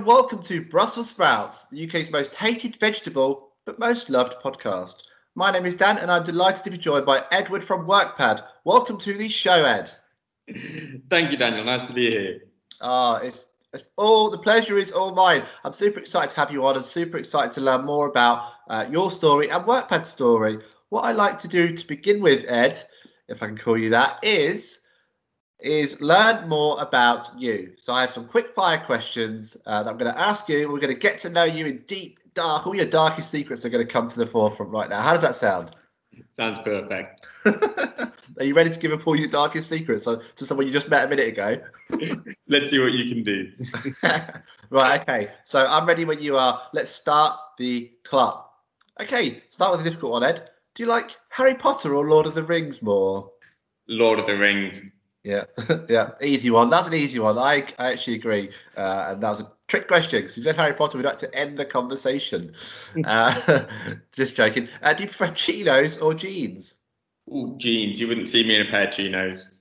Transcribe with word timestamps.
and 0.00 0.06
welcome 0.06 0.42
to 0.42 0.62
Brussels 0.62 1.10
sprouts, 1.10 1.66
the 1.66 1.86
UK's 1.86 2.10
most 2.10 2.34
hated 2.34 2.74
vegetable 2.76 3.50
but 3.66 3.78
most 3.78 4.08
loved 4.08 4.34
podcast. 4.42 4.94
My 5.34 5.50
name 5.50 5.66
is 5.66 5.76
Dan, 5.76 5.98
and 5.98 6.10
I'm 6.10 6.24
delighted 6.24 6.64
to 6.64 6.70
be 6.70 6.78
joined 6.78 7.04
by 7.04 7.22
Edward 7.30 7.62
from 7.62 7.86
WorkPad. 7.86 8.46
Welcome 8.64 8.96
to 9.00 9.12
the 9.12 9.28
show, 9.28 9.62
Ed. 9.62 9.90
Thank 11.10 11.30
you, 11.30 11.36
Daniel. 11.36 11.64
Nice 11.64 11.84
to 11.84 11.92
be 11.92 12.10
here. 12.10 12.44
Ah, 12.80 13.16
it's, 13.16 13.44
it's 13.74 13.82
all 13.98 14.30
the 14.30 14.38
pleasure 14.38 14.78
is 14.78 14.90
all 14.90 15.14
mine. 15.14 15.42
I'm 15.64 15.74
super 15.74 16.00
excited 16.00 16.30
to 16.30 16.36
have 16.40 16.50
you 16.50 16.64
on, 16.64 16.76
and 16.76 16.84
super 16.84 17.18
excited 17.18 17.52
to 17.52 17.60
learn 17.60 17.84
more 17.84 18.08
about 18.08 18.52
uh, 18.70 18.86
your 18.90 19.10
story 19.10 19.50
and 19.50 19.66
WorkPad's 19.66 20.08
story. 20.08 20.60
What 20.88 21.04
I 21.04 21.12
like 21.12 21.38
to 21.40 21.48
do 21.48 21.76
to 21.76 21.86
begin 21.86 22.22
with, 22.22 22.46
Ed, 22.48 22.82
if 23.28 23.42
I 23.42 23.48
can 23.48 23.58
call 23.58 23.76
you 23.76 23.90
that, 23.90 24.18
is 24.22 24.79
is 25.62 26.00
learn 26.00 26.48
more 26.48 26.80
about 26.80 27.30
you. 27.38 27.72
So 27.76 27.92
I 27.92 28.02
have 28.02 28.10
some 28.10 28.26
quick 28.26 28.54
fire 28.54 28.78
questions 28.78 29.56
uh, 29.66 29.82
that 29.82 29.90
I'm 29.90 29.98
going 29.98 30.12
to 30.12 30.18
ask 30.18 30.48
you. 30.48 30.70
We're 30.70 30.80
going 30.80 30.94
to 30.94 30.98
get 30.98 31.18
to 31.20 31.30
know 31.30 31.44
you 31.44 31.66
in 31.66 31.78
deep, 31.86 32.18
dark, 32.34 32.66
all 32.66 32.74
your 32.74 32.86
darkest 32.86 33.30
secrets 33.30 33.64
are 33.64 33.68
going 33.68 33.86
to 33.86 33.92
come 33.92 34.08
to 34.08 34.18
the 34.18 34.26
forefront 34.26 34.72
right 34.72 34.88
now. 34.88 35.02
How 35.02 35.12
does 35.12 35.22
that 35.22 35.34
sound? 35.34 35.70
Sounds 36.28 36.58
perfect. 36.58 37.26
are 37.46 38.44
you 38.44 38.54
ready 38.54 38.70
to 38.70 38.78
give 38.78 38.92
up 38.92 39.06
all 39.06 39.16
your 39.16 39.28
darkest 39.28 39.68
secrets 39.68 40.04
to 40.04 40.20
someone 40.36 40.66
you 40.66 40.72
just 40.72 40.88
met 40.88 41.06
a 41.06 41.08
minute 41.08 41.28
ago? 41.28 41.60
Let's 42.48 42.70
see 42.70 42.78
what 42.78 42.92
you 42.92 43.08
can 43.08 43.22
do. 43.22 43.50
right, 44.70 45.00
okay. 45.00 45.30
So 45.44 45.66
I'm 45.66 45.86
ready 45.86 46.04
when 46.04 46.20
you 46.20 46.36
are. 46.36 46.62
Let's 46.72 46.90
start 46.90 47.38
the 47.58 47.90
clock. 48.04 48.52
Okay, 49.00 49.42
start 49.50 49.72
with 49.72 49.80
a 49.80 49.84
difficult 49.84 50.12
one, 50.12 50.24
Ed. 50.24 50.50
Do 50.74 50.82
you 50.82 50.88
like 50.88 51.16
Harry 51.30 51.54
Potter 51.54 51.94
or 51.94 52.08
Lord 52.08 52.26
of 52.26 52.34
the 52.34 52.44
Rings 52.44 52.82
more? 52.82 53.30
Lord 53.88 54.18
of 54.18 54.26
the 54.26 54.36
Rings. 54.36 54.80
Yeah, 55.22 55.44
yeah, 55.88 56.12
easy 56.22 56.50
one. 56.50 56.70
That's 56.70 56.88
an 56.88 56.94
easy 56.94 57.18
one. 57.18 57.36
I, 57.36 57.64
I 57.78 57.92
actually 57.92 58.14
agree. 58.14 58.50
Uh, 58.76 59.08
and 59.10 59.22
that 59.22 59.28
was 59.28 59.40
a 59.40 59.48
trick 59.68 59.86
question 59.86 60.22
because 60.22 60.36
you 60.36 60.42
said 60.42 60.56
Harry 60.56 60.72
Potter, 60.72 60.96
we'd 60.96 61.04
like 61.04 61.18
to 61.18 61.34
end 61.34 61.58
the 61.58 61.64
conversation. 61.64 62.54
uh, 63.04 63.64
just 64.12 64.34
joking. 64.34 64.68
Uh, 64.82 64.94
do 64.94 65.04
you 65.04 65.08
prefer 65.08 65.32
chinos 65.34 65.98
or 65.98 66.14
jeans? 66.14 66.76
Ooh, 67.28 67.54
jeans. 67.58 68.00
You 68.00 68.08
wouldn't 68.08 68.28
see 68.28 68.46
me 68.46 68.56
in 68.56 68.66
a 68.66 68.70
pair 68.70 68.88
of 68.88 68.94
chinos. 68.94 69.58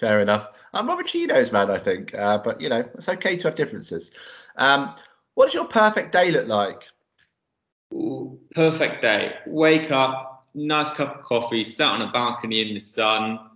Fair 0.00 0.20
enough. 0.20 0.48
I'm 0.72 0.86
not 0.86 1.00
a 1.00 1.04
chinos 1.04 1.50
man, 1.50 1.68
I 1.70 1.78
think. 1.78 2.14
Uh, 2.14 2.38
but, 2.38 2.60
you 2.60 2.68
know, 2.68 2.88
it's 2.94 3.08
okay 3.08 3.36
to 3.36 3.48
have 3.48 3.56
differences. 3.56 4.12
Um, 4.56 4.94
what 5.34 5.46
does 5.46 5.54
your 5.54 5.64
perfect 5.64 6.12
day 6.12 6.30
look 6.30 6.46
like? 6.46 6.84
Ooh, 7.92 8.38
perfect 8.54 9.02
day. 9.02 9.34
Wake 9.48 9.90
up, 9.90 10.46
nice 10.54 10.90
cup 10.90 11.18
of 11.18 11.24
coffee, 11.24 11.64
sat 11.64 11.88
on 11.88 12.02
a 12.02 12.12
balcony 12.12 12.68
in 12.68 12.74
the 12.74 12.80
sun 12.80 13.49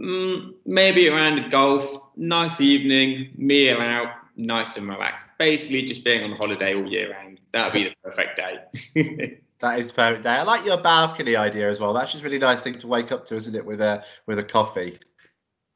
Mm, 0.00 0.54
maybe 0.64 1.08
around 1.08 1.50
golf, 1.50 1.84
nice 2.16 2.60
evening, 2.60 3.32
meal 3.36 3.80
out, 3.80 4.14
nice 4.36 4.76
and 4.78 4.88
relaxed. 4.88 5.26
Basically, 5.38 5.82
just 5.82 6.04
being 6.04 6.24
on 6.24 6.38
holiday 6.38 6.74
all 6.74 6.86
year 6.86 7.12
round. 7.12 7.38
That 7.52 7.66
would 7.66 7.74
be 7.74 7.84
the 7.84 7.94
perfect 8.02 8.36
day. 8.36 9.40
that 9.58 9.78
is 9.78 9.88
the 9.88 9.94
perfect 9.94 10.22
day. 10.22 10.30
I 10.30 10.42
like 10.42 10.64
your 10.64 10.78
balcony 10.78 11.36
idea 11.36 11.68
as 11.68 11.80
well. 11.80 11.92
That's 11.92 12.12
just 12.12 12.22
a 12.22 12.24
really 12.24 12.38
nice 12.38 12.62
thing 12.62 12.78
to 12.78 12.86
wake 12.86 13.12
up 13.12 13.26
to, 13.26 13.36
isn't 13.36 13.54
it? 13.54 13.64
With 13.64 13.82
a 13.82 14.02
with 14.26 14.38
a 14.38 14.44
coffee. 14.44 14.98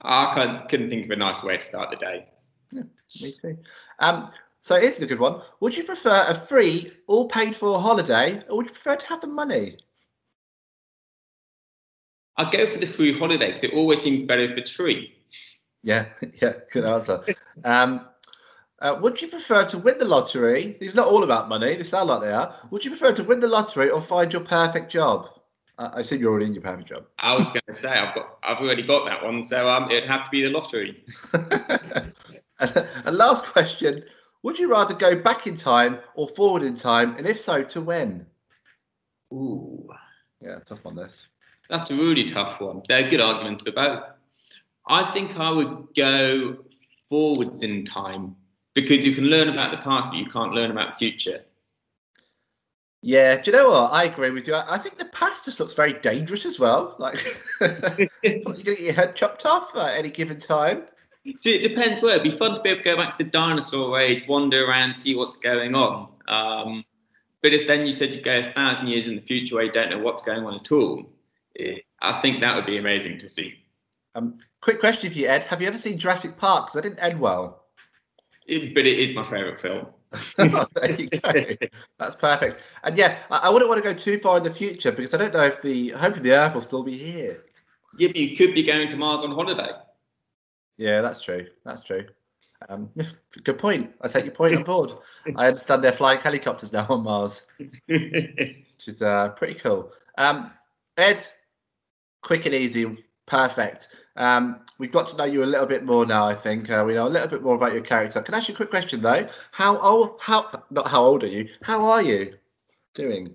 I 0.00 0.64
couldn't 0.68 0.90
think 0.90 1.04
of 1.06 1.10
a 1.10 1.16
nice 1.16 1.42
way 1.42 1.56
to 1.56 1.62
start 1.62 1.90
the 1.90 1.96
day. 1.96 2.26
Yeah, 2.72 2.82
me 3.20 3.32
too. 3.32 3.58
Um, 3.98 4.30
so 4.62 4.80
here's 4.80 4.98
a 5.00 5.06
good 5.06 5.20
one. 5.20 5.42
Would 5.60 5.76
you 5.76 5.84
prefer 5.84 6.24
a 6.28 6.34
free, 6.34 6.92
all 7.06 7.28
paid 7.28 7.54
for 7.54 7.78
holiday, 7.78 8.42
or 8.48 8.58
would 8.58 8.66
you 8.66 8.72
prefer 8.72 8.96
to 8.96 9.06
have 9.06 9.20
the 9.20 9.26
money? 9.26 9.76
I'd 12.36 12.52
go 12.52 12.70
for 12.70 12.78
the 12.78 12.86
free 12.86 13.16
holiday 13.16 13.46
because 13.46 13.64
it 13.64 13.74
always 13.74 14.00
seems 14.00 14.22
better 14.22 14.44
if 14.44 14.58
it's 14.58 14.70
free. 14.70 15.14
Yeah, 15.82 16.06
yeah, 16.42 16.54
good 16.72 16.84
answer. 16.84 17.24
um, 17.64 18.06
uh, 18.80 18.98
would 19.00 19.20
you 19.22 19.28
prefer 19.28 19.64
to 19.66 19.78
win 19.78 19.98
the 19.98 20.04
lottery? 20.04 20.76
It's 20.80 20.94
not 20.94 21.06
all 21.06 21.22
about 21.22 21.48
money. 21.48 21.76
They 21.76 21.84
sound 21.84 22.08
like 22.08 22.20
they 22.20 22.32
are. 22.32 22.54
Would 22.70 22.84
you 22.84 22.90
prefer 22.90 23.12
to 23.12 23.24
win 23.24 23.40
the 23.40 23.48
lottery 23.48 23.90
or 23.90 24.00
find 24.00 24.32
your 24.32 24.42
perfect 24.42 24.90
job? 24.90 25.28
Uh, 25.78 25.90
I 25.94 26.00
assume 26.00 26.20
you're 26.20 26.30
already 26.30 26.46
in 26.46 26.54
your 26.54 26.62
perfect 26.62 26.88
job. 26.88 27.06
I 27.18 27.34
was 27.34 27.50
going 27.50 27.62
to 27.66 27.74
say 27.74 27.90
I've 27.90 28.14
got, 28.14 28.38
I've 28.42 28.58
already 28.58 28.82
got 28.82 29.06
that 29.06 29.22
one, 29.22 29.42
so 29.42 29.70
um, 29.70 29.84
it'd 29.90 30.04
have 30.04 30.24
to 30.24 30.30
be 30.30 30.42
the 30.42 30.50
lottery. 30.50 31.04
and, 31.32 32.12
and 32.60 33.16
last 33.16 33.44
question: 33.44 34.04
Would 34.42 34.58
you 34.58 34.70
rather 34.70 34.94
go 34.94 35.16
back 35.16 35.46
in 35.46 35.56
time 35.56 35.98
or 36.14 36.28
forward 36.28 36.62
in 36.62 36.76
time, 36.76 37.16
and 37.16 37.26
if 37.26 37.40
so, 37.40 37.62
to 37.64 37.80
when? 37.80 38.26
Ooh, 39.32 39.88
yeah, 40.40 40.58
tough 40.60 40.84
one. 40.84 40.94
This. 40.94 41.26
That's 41.70 41.90
a 41.90 41.94
really 41.94 42.24
tough 42.24 42.60
one. 42.60 42.82
There 42.88 43.04
are 43.04 43.08
good 43.08 43.20
arguments 43.20 43.62
for 43.62 43.72
both. 43.72 44.04
I 44.86 45.10
think 45.12 45.38
I 45.38 45.50
would 45.50 45.88
go 45.96 46.58
forwards 47.08 47.62
in 47.62 47.84
time 47.86 48.36
because 48.74 49.06
you 49.06 49.14
can 49.14 49.24
learn 49.24 49.48
about 49.48 49.70
the 49.70 49.78
past, 49.78 50.10
but 50.10 50.18
you 50.18 50.26
can't 50.26 50.52
learn 50.52 50.70
about 50.70 50.92
the 50.92 50.98
future. 50.98 51.40
Yeah, 53.06 53.40
do 53.40 53.50
you 53.50 53.56
know 53.56 53.68
what? 53.68 53.92
I 53.92 54.04
agree 54.04 54.30
with 54.30 54.46
you. 54.48 54.54
I, 54.54 54.78
think 54.78 54.96
the 54.96 55.04
past 55.06 55.44
just 55.44 55.60
looks 55.60 55.74
very 55.74 55.92
dangerous 55.92 56.46
as 56.46 56.58
well. 56.58 56.96
Like 56.98 57.22
you're 57.60 57.68
going 58.22 58.54
to 58.54 58.62
get 58.62 58.80
your 58.80 58.94
head 58.94 59.14
chopped 59.14 59.44
off 59.44 59.76
at 59.76 59.98
any 59.98 60.08
given 60.08 60.38
time. 60.38 60.84
See, 61.36 61.54
it 61.54 61.66
depends 61.66 62.02
where. 62.02 62.16
It'd 62.16 62.30
be 62.30 62.36
fun 62.36 62.54
to 62.54 62.62
be 62.62 62.70
able 62.70 62.82
to 62.82 62.84
go 62.84 62.96
back 62.96 63.18
to 63.18 63.24
the 63.24 63.30
dinosaur 63.30 64.00
age, 64.00 64.24
wander 64.26 64.66
around, 64.66 64.96
see 64.96 65.14
what's 65.14 65.36
going 65.36 65.74
on. 65.74 66.08
Um, 66.28 66.84
but 67.42 67.52
if 67.52 67.68
then 67.68 67.84
you 67.84 67.92
said 67.92 68.10
you'd 68.10 68.24
go 68.24 68.38
a 68.38 68.52
thousand 68.52 68.88
years 68.88 69.06
in 69.06 69.16
the 69.16 69.22
future 69.22 69.54
where 69.56 69.64
you 69.64 69.72
don't 69.72 69.90
know 69.90 69.98
what's 69.98 70.22
going 70.22 70.44
on 70.44 70.54
at 70.54 70.72
all, 70.72 71.04
I 71.58 72.20
think 72.20 72.40
that 72.40 72.54
would 72.54 72.66
be 72.66 72.78
amazing 72.78 73.18
to 73.18 73.28
see. 73.28 73.62
Um, 74.14 74.38
quick 74.60 74.80
question 74.80 75.10
for 75.10 75.18
you, 75.18 75.26
Ed. 75.26 75.44
Have 75.44 75.60
you 75.60 75.68
ever 75.68 75.78
seen 75.78 75.98
Jurassic 75.98 76.36
Park? 76.36 76.66
Because 76.66 76.78
I 76.78 76.82
didn't 76.82 77.00
end 77.00 77.20
well. 77.20 77.64
It, 78.46 78.74
but 78.74 78.86
it 78.86 78.98
is 78.98 79.14
my 79.14 79.24
favourite 79.24 79.60
film. 79.60 79.86
oh, 80.38 80.66
there 80.74 80.92
you 80.92 81.08
go. 81.08 81.66
That's 81.98 82.14
perfect. 82.16 82.58
And 82.84 82.96
yeah, 82.96 83.18
I, 83.30 83.38
I, 83.38 83.48
wouldn't 83.48 83.68
want 83.68 83.82
to 83.82 83.88
go 83.88 83.94
too 83.94 84.18
far 84.18 84.36
in 84.36 84.44
the 84.44 84.54
future 84.54 84.92
because 84.92 85.14
I 85.14 85.16
don't 85.16 85.34
know 85.34 85.44
if 85.44 85.60
the 85.62 85.90
hopefully 85.90 86.28
the 86.28 86.36
Earth 86.36 86.54
will 86.54 86.60
still 86.60 86.84
be 86.84 86.96
here. 86.96 87.44
Yeah, 87.98 88.08
but 88.08 88.16
you 88.16 88.36
could 88.36 88.54
be 88.54 88.62
going 88.62 88.90
to 88.90 88.96
Mars 88.96 89.22
on 89.22 89.32
holiday. 89.32 89.70
Yeah, 90.76 91.00
that's 91.00 91.22
true. 91.22 91.46
That's 91.64 91.84
true. 91.84 92.06
Um, 92.68 92.90
good 93.44 93.58
point. 93.58 93.92
I 94.00 94.08
take 94.08 94.24
your 94.24 94.34
point 94.34 94.56
on 94.56 94.64
board. 94.64 94.92
I 95.36 95.48
understand 95.48 95.82
they're 95.82 95.92
flying 95.92 96.18
helicopters 96.18 96.72
now 96.72 96.86
on 96.88 97.02
Mars, 97.02 97.46
which 97.86 98.64
is 98.86 99.02
uh, 99.02 99.30
pretty 99.30 99.54
cool. 99.54 99.92
Um, 100.18 100.52
Ed, 100.96 101.26
quick 102.24 102.46
and 102.46 102.54
easy, 102.54 103.04
perfect. 103.26 103.88
Um, 104.16 104.60
we've 104.78 104.90
got 104.90 105.06
to 105.08 105.16
know 105.16 105.24
you 105.24 105.44
a 105.44 105.46
little 105.46 105.66
bit 105.66 105.84
more 105.84 106.06
now. 106.06 106.26
I 106.26 106.34
think 106.34 106.70
uh, 106.70 106.82
we 106.84 106.94
know 106.94 107.06
a 107.06 107.08
little 107.08 107.28
bit 107.28 107.42
more 107.42 107.54
about 107.54 107.72
your 107.72 107.82
character. 107.82 108.20
Can 108.22 108.34
I 108.34 108.38
ask 108.38 108.48
you 108.48 108.54
a 108.54 108.56
quick 108.56 108.70
question 108.70 109.00
though? 109.00 109.28
How 109.52 109.78
old? 109.78 110.16
How 110.20 110.50
not? 110.70 110.88
How 110.88 111.04
old 111.04 111.22
are 111.22 111.28
you? 111.28 111.48
How 111.62 111.84
are 111.84 112.02
you 112.02 112.32
doing? 112.94 113.34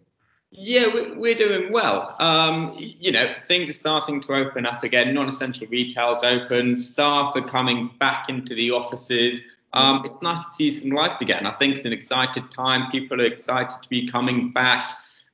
Yeah, 0.52 0.88
we're 1.16 1.36
doing 1.36 1.72
well. 1.72 2.16
Um, 2.20 2.74
you 2.76 3.12
know, 3.12 3.32
things 3.48 3.70
are 3.70 3.74
starting 3.74 4.20
to 4.24 4.34
open 4.34 4.66
up 4.66 4.84
again. 4.84 5.14
Non-essential 5.14 5.68
retail's 5.68 6.24
open. 6.24 6.76
Staff 6.76 7.36
are 7.36 7.44
coming 7.44 7.92
back 8.00 8.30
into 8.30 8.56
the 8.56 8.72
offices. 8.72 9.42
Um, 9.74 10.04
it's 10.06 10.24
nice 10.24 10.40
to 10.40 10.50
see 10.50 10.72
some 10.72 10.90
life 10.90 11.22
again. 11.22 11.46
I 11.46 11.52
think 11.52 11.76
it's 11.76 11.86
an 11.86 11.94
excited 11.94 12.50
time. 12.50 12.90
People 12.90 13.22
are 13.22 13.26
excited 13.26 13.78
to 13.84 13.90
be 13.90 14.10
coming 14.10 14.50
back 14.50 14.84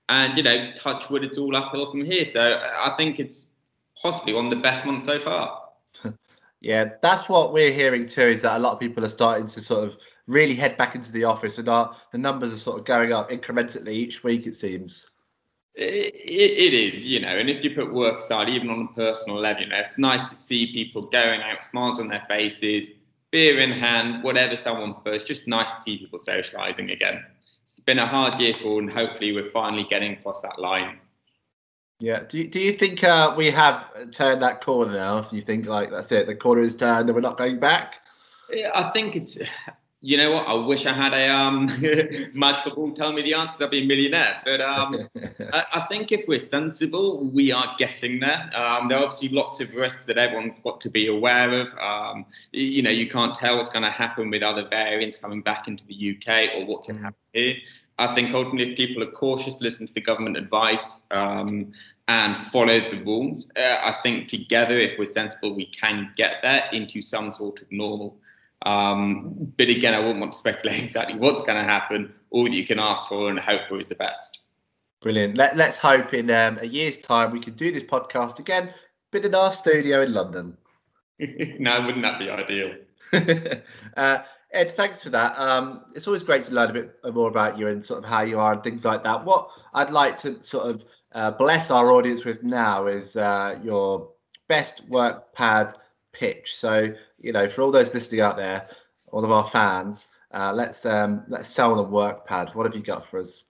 and 0.10 0.38
you 0.38 0.44
know, 0.44 0.72
touch 0.80 1.10
wood, 1.10 1.24
it's 1.24 1.38
all 1.38 1.56
uphill 1.56 1.92
from 1.92 2.06
here. 2.06 2.26
So 2.26 2.60
I 2.62 2.94
think 2.98 3.20
it's 3.20 3.58
possibly 4.00 4.34
one 4.34 4.46
of 4.46 4.52
the 4.52 4.58
best 4.58 4.86
months 4.86 5.06
so 5.06 5.20
far. 5.20 5.64
yeah, 6.62 6.90
that's 7.02 7.28
what 7.28 7.54
we're 7.54 7.72
hearing 7.72 8.06
too. 8.06 8.22
Is 8.22 8.44
that 8.44 8.58
a 8.58 8.60
lot 8.60 8.74
of 8.74 8.80
people 8.80 9.04
are 9.06 9.10
starting 9.10 9.48
to 9.48 9.62
sort 9.62 9.84
of 9.84 9.98
really 10.28 10.56
head 10.56 10.78
back 10.78 10.96
into 10.96 11.12
the 11.12 11.24
office, 11.24 11.58
and 11.58 11.70
our, 11.70 11.96
the 12.12 12.18
numbers 12.18 12.54
are 12.54 12.58
sort 12.58 12.80
of 12.80 12.86
going 12.86 13.14
up 13.14 13.30
incrementally 13.32 13.90
each 13.90 14.24
week. 14.24 14.46
It 14.46 14.56
seems. 14.56 15.12
It, 15.74 16.16
it, 16.16 16.74
it 16.74 16.74
is, 16.74 17.06
you 17.06 17.20
know, 17.20 17.38
and 17.38 17.50
if 17.50 17.62
you 17.62 17.76
put 17.76 17.94
work 17.94 18.20
aside, 18.20 18.48
even 18.48 18.70
on 18.70 18.88
a 18.90 18.96
personal 18.96 19.38
level, 19.38 19.64
you 19.64 19.68
know, 19.68 19.78
it's 19.78 19.98
nice 19.98 20.24
to 20.30 20.36
see 20.36 20.72
people 20.72 21.02
going 21.02 21.42
out, 21.42 21.66
smiles 21.66 22.00
on 22.00 22.08
their 22.08 22.24
faces, 22.30 22.88
beer 23.32 23.60
in 23.60 23.74
hand, 23.74 24.24
whatever 24.24 24.56
someone 24.56 24.94
prefers. 24.94 25.26
Just 25.26 25.50
nice 25.50 25.70
to 25.72 25.82
see 25.82 25.98
people 25.98 26.18
socialising 26.18 26.94
again 26.94 27.26
it's 27.66 27.80
been 27.80 27.98
a 27.98 28.06
hard 28.06 28.40
year 28.40 28.54
for, 28.54 28.80
and 28.80 28.92
hopefully 28.92 29.32
we're 29.32 29.50
finally 29.50 29.88
getting 29.90 30.14
across 30.14 30.44
that 30.44 30.60
line. 30.60 31.00
Yeah. 32.00 32.24
Do 32.30 32.38
you, 32.38 32.48
do 32.48 32.60
you 32.60 32.74
think 32.74 33.04
uh, 33.04 33.34
we 33.36 33.50
have 33.50 34.12
turned 34.12 34.44
that 34.44 34.62
corner 34.62 34.94
now? 34.94 35.22
Do 35.22 35.36
you 35.36 35.42
think 35.42 35.66
like 35.66 35.90
that's 35.90 36.12
it? 36.12 36.28
The 36.28 36.36
corner 36.36 36.62
is 36.62 36.76
turned 36.76 37.10
and 37.10 37.16
we're 37.16 37.22
not 37.22 37.40
going 37.40 37.60
back? 37.60 38.02
Yeah, 38.52 38.70
I 38.76 38.92
think 38.92 39.16
it's 39.16 39.40
you 40.06 40.18
know 40.18 40.34
what? 40.34 40.48
I 40.48 40.54
wish 40.54 40.86
I 40.86 40.94
had 40.94 41.16
a 41.16 41.28
um, 41.28 41.66
magical 42.34 42.76
ball 42.76 42.94
telling 42.94 43.16
me 43.16 43.24
the 43.24 43.34
answers. 43.34 43.60
I'd 43.60 43.72
be 43.72 43.82
a 43.82 43.86
millionaire. 43.88 44.40
But 44.46 44.62
um, 44.62 44.96
I, 45.52 45.64
I, 45.74 45.86
think 45.90 46.12
if 46.12 46.28
we're 46.28 46.38
sensible, 46.38 47.24
we 47.24 47.52
are 47.52 47.74
getting 47.80 48.20
there. 48.20 48.52
Um, 48.56 48.88
there 48.88 49.00
are 49.00 49.04
obviously 49.04 49.30
lots 49.30 49.62
of 49.62 49.74
risks 49.74 50.06
that 50.06 50.20
everyone's 50.20 50.60
got 50.60 50.80
to 50.82 50.92
be 50.92 51.08
aware 51.08 51.60
of. 51.60 51.74
Um, 51.80 52.28
you 52.52 52.84
know, 52.84 52.92
you 52.92 53.10
can't 53.10 53.34
tell 53.34 53.58
what's 53.58 53.72
going 53.72 53.82
to 53.82 53.90
happen 53.90 54.30
with 54.30 54.44
other 54.44 54.68
variants 54.70 55.18
coming 55.18 55.42
back 55.42 55.68
into 55.68 55.84
the 55.88 56.16
UK 56.16 56.56
or 56.56 56.68
what 56.68 56.84
can 56.84 56.98
mm. 56.98 57.02
happen 57.02 57.20
here. 57.34 57.56
I 57.98 58.14
think 58.14 58.32
ultimately, 58.36 58.74
if 58.74 58.78
people 58.78 59.02
are 59.02 59.12
cautious, 59.12 59.60
listen 59.60 59.88
to 59.88 59.94
the 59.94 60.02
government 60.02 60.38
advice, 60.38 61.08
um, 61.10 61.72
and 62.08 62.38
follow 62.52 62.80
the 62.92 63.02
rules, 63.04 63.50
uh, 63.58 63.80
I 63.82 63.98
think 64.04 64.28
together, 64.28 64.78
if 64.78 65.00
we're 65.00 65.06
sensible, 65.06 65.56
we 65.56 65.66
can 65.66 66.12
get 66.16 66.36
there 66.44 66.70
into 66.72 67.02
some 67.02 67.32
sort 67.32 67.64
of 67.64 67.72
normal. 67.72 68.18
Um, 68.66 69.54
but 69.58 69.70
again, 69.70 69.94
I 69.94 70.00
wouldn't 70.00 70.20
want 70.20 70.34
to 70.34 70.40
speculate 70.40 70.84
exactly 70.84 71.18
what's 71.18 71.44
going 71.44 71.58
to 71.58 71.64
happen. 71.64 72.14
All 72.32 72.44
that 72.44 72.54
you 72.54 72.66
can 72.66 72.80
ask 72.80 73.08
for 73.08 73.30
and 73.30 73.40
hope 73.40 73.62
for 73.70 73.80
is 73.80 73.88
the 73.88 73.96
best. 73.96 74.44
Brilliant. 75.02 75.38
Let, 75.38 75.60
us 75.60 75.78
hope 75.78 76.14
in 76.14 76.32
um, 76.32 76.58
a 76.60 76.66
year's 76.66 76.98
time 76.98 77.32
we 77.32 77.40
can 77.40 77.54
do 77.54 77.72
this 77.72 77.84
podcast 77.84 78.40
again, 78.40 78.74
but 79.12 79.24
in 79.24 79.36
our 79.36 79.52
studio 79.52 80.02
in 80.02 80.14
London. 80.14 80.58
no, 81.20 81.82
wouldn't 81.82 82.02
that 82.02 82.20
be 82.20 82.30
ideal? 82.30 82.74
uh, 83.98 84.20
Ed, 84.52 84.76
thanks 84.76 85.04
for 85.04 85.10
that. 85.10 85.38
Um, 85.38 85.86
it's 85.94 86.08
always 86.08 86.24
great 86.24 86.44
to 86.46 86.54
learn 86.54 86.70
a 86.72 86.74
bit 86.74 86.98
more 87.14 87.30
about 87.30 87.58
you 87.58 87.68
and 87.68 87.84
sort 87.84 88.04
of 88.04 88.10
how 88.10 88.22
you 88.22 88.40
are 88.40 88.54
and 88.54 88.64
things 88.64 88.86
like 88.86 89.04
that. 89.04 89.24
What 89.24 89.50
I'd 89.74 89.92
like 89.92 90.16
to 90.18 90.42
sort 90.44 90.70
of 90.70 90.86
uh, 91.14 91.32
bless 91.32 91.70
our 91.70 91.92
audience 91.92 92.26
with 92.26 92.42
now 92.42 92.88
is 92.88 93.16
uh, 93.16 93.60
your 93.64 94.10
best 94.48 94.90
WorkPad 94.90 95.74
pitch. 96.18 96.56
So, 96.56 96.94
you 97.20 97.32
know, 97.32 97.48
for 97.50 97.62
all 97.62 97.72
those 97.72 97.94
listening 97.94 98.22
out 98.22 98.38
there, 98.38 98.68
all 99.12 99.24
of 99.24 99.32
our 99.32 99.46
fans, 99.46 100.08
uh, 100.32 100.52
let's 100.54 100.86
um, 100.86 101.24
let's 101.28 101.50
sell 101.50 101.72
on 101.72 101.78
them 101.78 101.92
WorkPad. 101.92 102.56
What 102.56 102.66
have 102.66 102.76
you 102.76 102.82
got 102.82 103.06
for 103.06 103.20
us? 103.20 103.44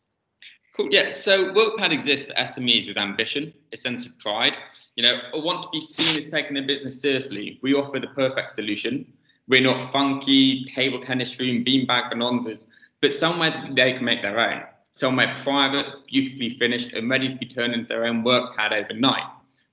Cool. 0.76 0.90
Yeah. 0.92 1.12
So 1.12 1.54
WorkPad 1.54 1.92
exists 1.92 2.28
for 2.28 2.34
SMEs 2.34 2.88
with 2.88 2.98
ambition, 2.98 3.54
a 3.74 3.78
sense 3.78 4.06
of 4.06 4.18
pride. 4.20 4.58
You 4.96 5.04
know, 5.04 5.20
want 5.34 5.64
to 5.64 5.70
be 5.72 5.82
seen 5.82 6.18
as 6.18 6.28
taking 6.28 6.54
their 6.54 6.68
business 6.68 7.02
seriously. 7.02 7.60
We 7.62 7.74
offer 7.74 8.00
the 8.00 8.08
perfect 8.08 8.52
solution 8.52 9.06
we're 9.48 9.62
not 9.62 9.92
funky 9.92 10.66
table 10.66 11.00
tennis 11.00 11.40
room 11.40 11.64
beanbag 11.64 12.12
bonanzas, 12.12 12.66
but 13.02 13.14
somewhere 13.14 13.70
they 13.76 13.94
can 13.94 14.04
make 14.04 14.22
their 14.22 14.40
own. 14.40 14.64
Somewhere 14.92 15.36
private, 15.38 15.86
beautifully 16.08 16.58
finished, 16.58 16.94
and 16.94 17.10
ready 17.10 17.30
to 17.30 17.36
be 17.36 17.46
turned 17.46 17.74
into 17.74 17.88
their 17.88 18.06
own 18.06 18.24
work 18.24 18.56
pad 18.56 18.74
overnight. 18.74 19.24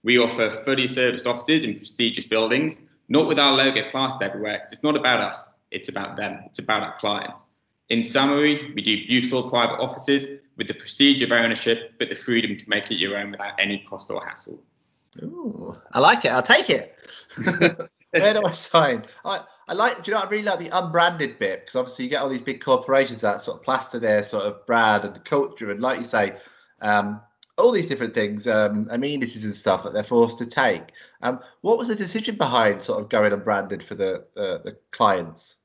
We 0.02 0.19
offer 0.19 0.62
fully 0.64 0.87
serviced 0.87 1.26
offices 1.26 1.64
in 1.64 1.76
prestigious 1.76 2.26
buildings, 2.26 2.87
not 3.08 3.28
with 3.28 3.38
our 3.38 3.52
logo 3.52 3.90
plastered 3.90 4.22
everywhere, 4.22 4.58
because 4.58 4.72
it's 4.72 4.82
not 4.82 4.96
about 4.96 5.20
us, 5.20 5.60
it's 5.70 5.88
about 5.88 6.16
them, 6.16 6.40
it's 6.46 6.58
about 6.58 6.82
our 6.82 6.99
clients. 6.99 7.49
In 7.88 8.02
summary, 8.02 8.72
we 8.75 8.82
do 8.82 9.06
beautiful 9.06 9.49
private 9.49 9.81
offices 9.81 10.40
with 10.56 10.66
the 10.66 10.75
prestige 10.75 11.22
of 11.22 11.31
ownership, 11.31 11.93
but 11.99 12.08
the 12.08 12.14
freedom 12.14 12.56
to 12.56 12.69
make 12.69 12.90
it 12.90 12.96
your 12.96 13.16
own 13.16 13.31
without 13.31 13.52
any 13.58 13.78
cost 13.81 14.10
or 14.10 14.25
hassle. 14.25 14.62
Ooh, 15.22 15.76
I 15.93 15.99
like 15.99 16.25
it. 16.25 16.32
I'll 16.32 16.43
take 16.43 16.70
it. 16.70 16.96
Where 18.10 18.34
do 18.34 18.44
I 18.44 18.52
sign? 18.52 19.05
I, 19.25 19.43
I 19.69 19.75
like. 19.75 20.02
Do 20.02 20.10
you 20.10 20.16
know? 20.16 20.22
I 20.22 20.28
really 20.28 20.44
like 20.44 20.58
the 20.58 20.69
unbranded 20.69 21.38
bit 21.38 21.60
because 21.60 21.76
obviously 21.76 22.05
you 22.05 22.10
get 22.10 22.22
all 22.22 22.28
these 22.28 22.43
big 22.43 22.62
corporations 22.62 23.20
that 23.22 23.40
sort 23.40 23.58
of 23.58 23.62
plaster 23.62 23.98
their 23.98 24.22
sort 24.22 24.44
of 24.44 24.66
brand 24.66 25.05
and 25.05 25.25
culture, 25.25 25.70
and 25.70 25.81
like 25.81 25.98
you 25.98 26.06
say, 26.06 26.37
um, 26.81 27.20
all 27.58 27.70
these 27.70 27.87
different 27.87 28.14
things, 28.14 28.46
um, 28.46 28.87
amenities 28.90 29.44
and 29.44 29.54
stuff 29.54 29.82
that 29.84 29.93
they're 29.93 30.02
forced 30.02 30.38
to 30.38 30.46
take. 30.46 30.93
Um, 31.20 31.40
what 31.60 31.78
was 31.78 31.88
the 31.88 31.94
decision 31.94 32.37
behind 32.37 32.82
sort 32.82 33.00
of 33.00 33.08
going 33.08 33.32
unbranded 33.32 33.82
for 33.82 33.94
the 33.94 34.25
uh, 34.37 34.58
the 34.64 34.76
clients? 34.90 35.56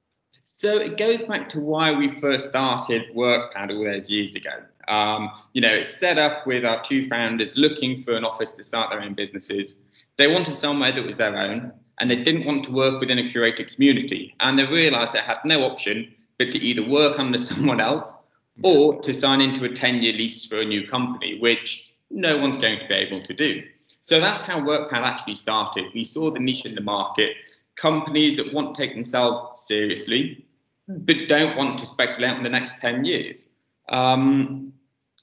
So 0.43 0.77
it 0.77 0.97
goes 0.97 1.23
back 1.23 1.49
to 1.49 1.59
why 1.59 1.91
we 1.91 2.07
first 2.07 2.49
started 2.49 3.03
WorkPad 3.13 3.69
all 3.69 3.83
those 3.83 4.09
years 4.09 4.33
ago. 4.33 4.63
Um, 4.87 5.29
you 5.51 5.59
know, 5.59 5.73
it's 5.73 5.93
set 5.93 6.17
up 6.17 6.47
with 6.47 6.63
our 6.63 6.81
two 6.83 7.07
founders 7.09 7.57
looking 7.57 8.01
for 8.01 8.15
an 8.15 8.23
office 8.23 8.51
to 8.51 8.63
start 8.63 8.89
their 8.89 9.01
own 9.01 9.13
businesses. 9.13 9.81
They 10.15 10.27
wanted 10.27 10.57
somewhere 10.57 10.93
that 10.93 11.03
was 11.03 11.17
their 11.17 11.37
own 11.37 11.73
and 11.99 12.09
they 12.09 12.23
didn't 12.23 12.45
want 12.45 12.63
to 12.65 12.71
work 12.71 13.01
within 13.01 13.19
a 13.19 13.23
curated 13.23 13.73
community. 13.73 14.35
And 14.39 14.57
they 14.57 14.63
realized 14.63 15.11
they 15.11 15.19
had 15.19 15.39
no 15.43 15.63
option 15.63 16.13
but 16.39 16.51
to 16.51 16.59
either 16.59 16.87
work 16.87 17.19
under 17.19 17.37
someone 17.49 17.81
else 17.81 18.23
or 18.63 19.01
to 19.01 19.13
sign 19.13 19.41
into 19.41 19.65
a 19.65 19.69
10 19.69 20.01
year 20.01 20.13
lease 20.13 20.45
for 20.45 20.61
a 20.61 20.65
new 20.65 20.87
company, 20.87 21.37
which 21.39 21.95
no 22.09 22.37
one's 22.37 22.57
going 22.57 22.79
to 22.79 22.87
be 22.87 22.93
able 22.93 23.21
to 23.21 23.33
do. 23.33 23.63
So 24.01 24.19
that's 24.19 24.41
how 24.41 24.61
WorkPad 24.61 25.03
actually 25.03 25.35
started. 25.35 25.85
We 25.93 26.03
saw 26.03 26.31
the 26.31 26.39
niche 26.39 26.65
in 26.65 26.75
the 26.75 26.81
market, 26.81 27.35
companies 27.75 28.37
that 28.37 28.53
want 28.53 28.75
to 28.75 28.81
take 28.81 28.95
themselves 28.95 29.61
seriously, 29.61 30.45
but 30.87 31.15
don't 31.27 31.57
want 31.57 31.77
to 31.79 31.85
speculate 31.85 32.31
on 32.31 32.43
the 32.43 32.49
next 32.49 32.79
10 32.79 33.03
years. 33.03 33.49
Um, 33.89 34.73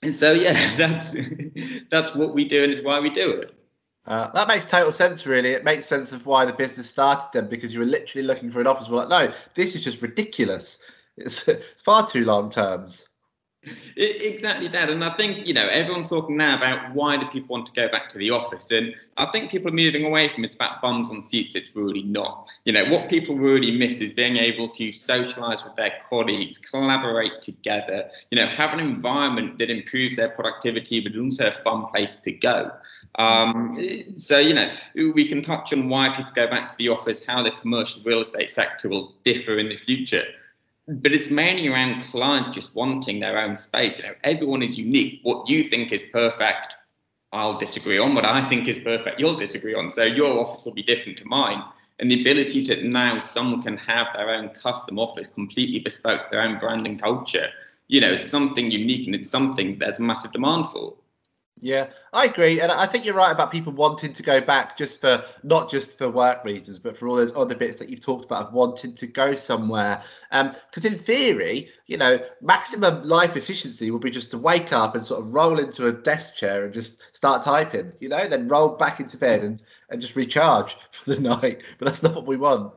and 0.02 0.14
so, 0.14 0.32
yeah, 0.32 0.76
that's, 0.76 1.16
that's 1.90 2.14
what 2.14 2.34
we 2.34 2.44
do 2.44 2.62
and 2.62 2.72
is 2.72 2.82
why 2.82 3.00
we 3.00 3.10
do 3.10 3.31
it. 3.31 3.54
Uh, 4.06 4.31
that 4.32 4.48
makes 4.48 4.66
total 4.66 4.92
sense, 4.92 5.26
really. 5.26 5.50
It 5.52 5.64
makes 5.64 5.86
sense 5.86 6.12
of 6.12 6.26
why 6.26 6.44
the 6.44 6.52
business 6.52 6.90
started 6.90 7.28
then, 7.32 7.48
because 7.48 7.72
you 7.72 7.81
were 7.81 7.86
literally 7.86 8.26
looking 8.26 8.50
for 8.50 8.60
an 8.60 8.66
office. 8.66 8.88
We're 8.88 9.06
like, 9.06 9.08
no, 9.08 9.34
this 9.54 9.75
is 9.75 9.82
just 9.82 10.02
ridiculous. 10.02 10.78
It's, 11.16 11.48
it's 11.48 11.81
far 11.81 12.06
too 12.06 12.25
long 12.25 12.50
terms. 12.50 13.08
Exactly 13.96 14.69
that. 14.69 14.90
And 14.90 15.05
I 15.05 15.16
think, 15.16 15.46
you 15.46 15.55
know, 15.55 15.66
everyone's 15.66 16.11
talking 16.11 16.37
now 16.37 16.56
about 16.56 16.94
why 16.94 17.16
do 17.16 17.26
people 17.26 17.55
want 17.55 17.66
to 17.66 17.72
go 17.72 17.88
back 17.88 18.08
to 18.11 18.19
the 18.19 18.31
office? 18.31 18.70
And 18.70 18.94
I 19.16 19.26
think 19.26 19.50
people 19.50 19.69
are 19.69 19.75
moving 19.75 20.05
away 20.05 20.28
from 20.28 20.44
it's 20.44 20.55
about 20.55 20.82
bums 20.82 21.08
on 21.08 21.22
seats. 21.22 21.55
It's 21.55 21.75
really 21.75 22.02
not. 22.02 22.49
You 22.64 22.72
know, 22.72 22.84
what 22.90 23.08
people 23.08 23.37
really 23.37 23.70
miss 23.70 24.00
is 24.00 24.12
being 24.12 24.37
able 24.37 24.69
to 24.70 24.93
socialize 24.93 25.64
with 25.64 25.76
their 25.76 25.93
colleagues, 26.08 26.58
collaborate 26.58 27.40
together, 27.40 28.11
you 28.31 28.38
know, 28.38 28.49
have 28.49 28.72
an 28.72 28.81
environment 28.81 29.58
that 29.58 29.70
improves 29.70 30.17
their 30.17 30.31
productivity, 30.31 31.00
but 31.00 31.17
also 31.19 31.49
a 31.49 31.52
fun 31.52 31.87
place 31.87 32.17
to 32.17 32.32
go. 32.32 32.70
Um, 33.17 33.78
so, 34.17 34.38
you 34.38 34.55
know, 34.55 34.72
we 34.94 35.26
can 35.28 35.43
touch 35.43 35.72
on 35.72 35.88
why 35.88 36.08
people 36.08 36.32
go 36.34 36.49
back 36.49 36.70
to 36.70 36.75
the 36.78 36.88
office, 36.88 37.25
how 37.25 37.43
the 37.43 37.52
commercial 37.52 38.02
real 38.05 38.20
estate 38.20 38.50
sector 38.50 38.88
will 38.88 39.14
differ 39.22 39.58
in 39.58 39.69
the 39.69 39.76
future 39.76 40.25
but 40.86 41.12
it's 41.12 41.31
mainly 41.31 41.69
around 41.69 42.02
clients 42.10 42.50
just 42.50 42.76
wanting 42.76 43.20
their 43.20 43.38
own 43.38 43.56
space. 43.56 43.98
You 43.98 44.06
know, 44.06 44.14
everyone 44.22 44.62
is 44.62 44.78
unique. 44.78 45.20
What 45.22 45.48
you 45.48 45.64
think 45.64 45.92
is 45.92 46.04
perfect, 46.12 46.75
I'll 47.32 47.58
disagree 47.58 47.98
on. 47.98 48.14
What 48.14 48.25
I 48.25 48.46
think 48.48 48.69
is 48.69 48.78
perfect, 48.78 49.19
you'll 49.19 49.36
disagree 49.36 49.75
on. 49.75 49.90
So 49.90 50.02
your 50.02 50.38
office 50.40 50.64
will 50.64 50.72
be 50.72 50.82
different 50.82 51.19
to 51.19 51.25
mine. 51.25 51.62
And 52.00 52.10
the 52.10 52.20
ability 52.20 52.64
to 52.64 52.86
now 52.86 53.20
someone 53.20 53.62
can 53.62 53.76
have 53.78 54.08
their 54.14 54.31
own 54.31 54.50
custom 54.50 54.98
office, 54.98 55.28
completely 55.28 55.78
bespoke, 55.78 56.31
their 56.31 56.42
own 56.42 56.58
branding 56.58 56.98
culture. 56.98 57.48
You 57.88 58.00
know, 58.00 58.12
it's 58.12 58.28
something 58.28 58.70
unique 58.70 59.06
and 59.06 59.14
it's 59.14 59.31
something 59.31 59.78
there's 59.78 60.00
massive 60.00 60.32
demand 60.32 60.70
for. 60.70 60.94
Yeah, 61.64 61.88
I 62.12 62.26
agree, 62.26 62.61
and 62.61 62.70
I 62.70 62.84
think 62.84 63.06
you're 63.06 63.14
right 63.14 63.32
about 63.32 63.50
people 63.50 63.72
wanting 63.72 64.12
to 64.12 64.22
go 64.22 64.38
back 64.38 64.76
just 64.76 65.00
for 65.00 65.25
not 65.44 65.70
just 65.70 65.96
for 65.96 66.11
work 66.11 66.44
reasons, 66.44 66.78
but 66.78 66.94
for 66.94 67.08
all 67.08 67.16
those 67.16 67.34
other 67.34 67.55
bits 67.55 67.78
that 67.78 67.88
you've 67.88 68.02
talked 68.05 68.26
about 68.26 68.49
of 68.49 68.52
wanting 68.52 68.93
to 68.96 69.06
go 69.06 69.34
somewhere. 69.34 70.02
Because 70.31 70.84
um, 70.84 70.93
in 70.93 70.99
theory, 70.99 71.70
you 71.87 71.96
know, 71.96 72.19
maximum 72.43 73.02
life 73.08 73.34
efficiency 73.34 73.90
would 73.90 74.02
be 74.02 74.11
just 74.11 74.31
to 74.32 74.38
wake 74.38 74.75
up 74.75 74.94
and 74.94 75.02
sort 75.02 75.20
of 75.22 75.32
roll 75.32 75.58
into 75.58 75.86
a 75.86 75.93
desk 75.93 76.34
chair 76.34 76.67
and 76.67 76.74
just 76.74 76.98
start 77.17 77.43
typing, 77.43 77.94
you 77.98 78.10
know, 78.10 78.29
then 78.29 78.46
roll 78.46 78.69
back 78.77 79.00
into 79.00 79.17
bed 79.17 79.43
and 79.43 79.62
and 79.88 80.03
just 80.03 80.17
recharge 80.17 80.77
for 80.91 81.15
the 81.15 81.20
night. 81.20 81.62
But 81.79 81.86
that's 81.86 82.03
not 82.03 82.15
what 82.15 82.27
we 82.27 82.36
want. 82.36 82.74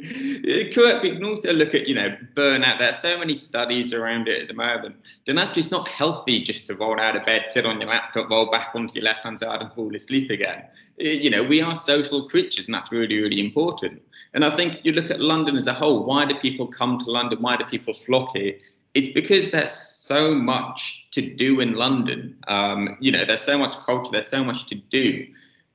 Correct. 0.74 1.02
We 1.02 1.12
can 1.12 1.24
also 1.24 1.52
look 1.52 1.74
at, 1.74 1.86
you 1.86 1.94
know, 1.94 2.16
burnout. 2.34 2.78
There 2.78 2.90
are 2.90 2.94
so 2.94 3.18
many 3.18 3.34
studies 3.34 3.92
around 3.92 4.28
it 4.28 4.42
at 4.42 4.48
the 4.48 4.54
moment. 4.54 4.96
Then 5.26 5.36
actually 5.36 5.60
it's 5.60 5.70
not 5.70 5.88
healthy 5.88 6.42
just 6.42 6.66
to 6.68 6.74
roll 6.74 6.98
out 6.98 7.16
of 7.16 7.24
bed, 7.24 7.46
sit 7.48 7.66
on 7.66 7.80
your 7.80 7.90
laptop, 7.90 8.30
roll 8.30 8.50
back 8.50 8.70
onto 8.74 8.94
your 8.94 9.04
left 9.04 9.24
hand 9.24 9.40
side 9.40 9.60
and 9.60 9.70
fall 9.72 9.94
asleep 9.94 10.30
again. 10.30 10.64
You 10.96 11.28
know, 11.28 11.42
we 11.42 11.60
are 11.60 11.76
social 11.76 12.28
creatures 12.28 12.66
and 12.66 12.74
that's 12.74 12.90
really, 12.90 13.18
really 13.18 13.40
important. 13.40 14.00
And 14.32 14.44
I 14.44 14.56
think 14.56 14.78
you 14.84 14.92
look 14.92 15.10
at 15.10 15.20
London 15.20 15.56
as 15.56 15.66
a 15.66 15.74
whole, 15.74 16.04
why 16.04 16.24
do 16.24 16.34
people 16.38 16.66
come 16.66 16.98
to 16.98 17.10
London? 17.10 17.42
Why 17.42 17.56
do 17.56 17.64
people 17.64 17.92
flock 17.92 18.34
here? 18.34 18.54
It's 18.94 19.08
because 19.08 19.50
there's 19.50 19.72
so 19.72 20.34
much 20.34 21.08
to 21.10 21.22
do 21.22 21.60
in 21.60 21.74
London. 21.74 22.36
Um, 22.48 22.96
you 23.00 23.12
know, 23.12 23.24
there's 23.26 23.42
so 23.42 23.58
much 23.58 23.76
culture, 23.84 24.10
there's 24.12 24.28
so 24.28 24.42
much 24.42 24.66
to 24.66 24.74
do 24.76 25.26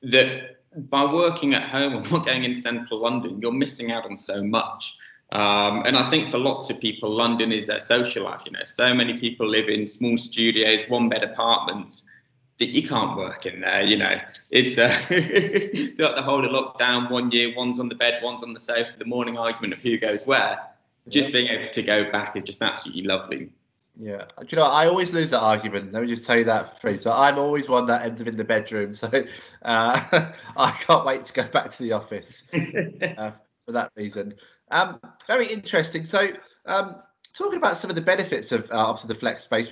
that 0.03 0.54
by 0.75 1.05
working 1.05 1.53
at 1.53 1.69
home 1.69 1.95
and 1.95 2.11
not 2.11 2.25
going 2.25 2.43
into 2.43 2.61
central 2.61 3.01
London, 3.01 3.39
you're 3.41 3.51
missing 3.51 3.91
out 3.91 4.05
on 4.05 4.17
so 4.17 4.43
much. 4.43 4.97
Um, 5.31 5.83
and 5.85 5.97
I 5.97 6.09
think 6.09 6.29
for 6.29 6.37
lots 6.37 6.69
of 6.69 6.79
people, 6.79 7.09
London 7.09 7.51
is 7.51 7.67
their 7.67 7.79
social 7.79 8.25
life. 8.25 8.41
You 8.45 8.51
know, 8.51 8.63
so 8.65 8.93
many 8.93 9.17
people 9.17 9.47
live 9.47 9.69
in 9.69 9.87
small 9.87 10.17
studios, 10.17 10.81
one 10.87 11.09
bed 11.09 11.23
apartments 11.23 12.09
that 12.57 12.69
you 12.69 12.87
can't 12.87 13.17
work 13.17 13.45
in 13.45 13.61
there. 13.61 13.81
You 13.81 13.97
know, 13.97 14.19
it's 14.51 14.77
uh, 14.77 14.89
throughout 15.07 16.15
the 16.15 16.23
whole 16.23 16.45
of 16.45 16.51
lockdown, 16.51 17.09
one 17.09 17.31
year, 17.31 17.53
one's 17.55 17.79
on 17.79 17.89
the 17.89 17.95
bed, 17.95 18.21
one's 18.23 18.43
on 18.43 18.53
the 18.53 18.59
sofa, 18.59 18.91
the 18.97 19.05
morning 19.05 19.37
argument 19.37 19.73
of 19.73 19.81
who 19.81 19.97
goes 19.97 20.25
where. 20.25 20.59
Just 21.07 21.31
being 21.31 21.47
able 21.47 21.71
to 21.71 21.83
go 21.83 22.11
back 22.11 22.35
is 22.35 22.43
just 22.43 22.61
absolutely 22.61 23.03
lovely. 23.03 23.49
Yeah, 23.97 24.25
do 24.39 24.47
you 24.49 24.57
know 24.57 24.65
I 24.65 24.87
always 24.87 25.13
lose 25.13 25.31
that 25.31 25.39
argument. 25.39 25.93
Let 25.93 26.03
me 26.03 26.09
just 26.09 26.25
tell 26.25 26.37
you 26.37 26.43
that 26.45 26.73
for 26.73 26.79
free. 26.79 26.97
So 26.97 27.13
I'm 27.13 27.37
always 27.37 27.69
one 27.69 27.85
that 27.87 28.03
ends 28.05 28.21
up 28.21 28.27
in 28.27 28.35
the 28.35 28.43
bedroom. 28.43 28.93
So 28.93 29.07
uh, 29.61 30.31
I 30.57 30.71
can't 30.71 31.05
wait 31.05 31.25
to 31.25 31.33
go 31.33 31.43
back 31.47 31.69
to 31.69 31.83
the 31.83 31.93
office 31.93 32.43
uh, 32.53 33.31
for 33.65 33.71
that 33.71 33.91
reason. 33.95 34.33
Um, 34.71 34.99
very 35.27 35.47
interesting. 35.47 36.03
So 36.03 36.29
um, 36.65 36.95
talking 37.33 37.57
about 37.57 37.77
some 37.77 37.89
of 37.89 37.95
the 37.95 38.01
benefits 38.01 38.51
of 38.51 38.69
uh, 38.71 38.75
obviously 38.75 39.09
the 39.09 39.19
flex 39.19 39.43
space, 39.43 39.71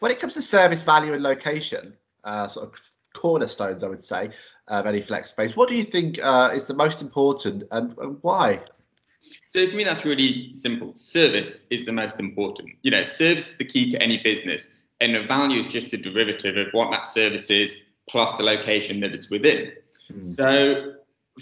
when 0.00 0.12
it 0.12 0.20
comes 0.20 0.34
to 0.34 0.42
service 0.42 0.82
value 0.82 1.14
and 1.14 1.22
location, 1.22 1.94
uh, 2.24 2.46
sort 2.48 2.66
of 2.66 2.78
cornerstones, 3.14 3.82
I 3.82 3.88
would 3.88 4.04
say, 4.04 4.30
of 4.68 4.86
any 4.86 5.00
flex 5.00 5.30
space. 5.30 5.56
What 5.56 5.68
do 5.68 5.76
you 5.76 5.84
think 5.84 6.18
uh, 6.22 6.50
is 6.52 6.66
the 6.66 6.74
most 6.74 7.00
important, 7.00 7.62
and, 7.70 7.96
and 7.98 8.18
why? 8.22 8.60
So 9.52 9.68
for 9.68 9.76
me, 9.76 9.84
that's 9.84 10.04
really 10.04 10.52
simple. 10.52 10.94
Service 10.94 11.64
is 11.70 11.86
the 11.86 11.92
most 11.92 12.18
important. 12.18 12.70
You 12.82 12.90
know, 12.90 13.04
service 13.04 13.52
is 13.52 13.58
the 13.58 13.64
key 13.64 13.88
to 13.90 14.02
any 14.02 14.18
business, 14.18 14.74
and 15.00 15.14
the 15.14 15.22
value 15.22 15.60
is 15.60 15.72
just 15.72 15.92
a 15.92 15.96
derivative 15.96 16.56
of 16.56 16.72
what 16.72 16.90
that 16.90 17.06
service 17.06 17.50
is 17.50 17.76
plus 18.08 18.36
the 18.36 18.42
location 18.42 19.00
that 19.00 19.12
it's 19.12 19.30
within. 19.30 19.72
Mm. 20.12 20.20
So 20.20 20.94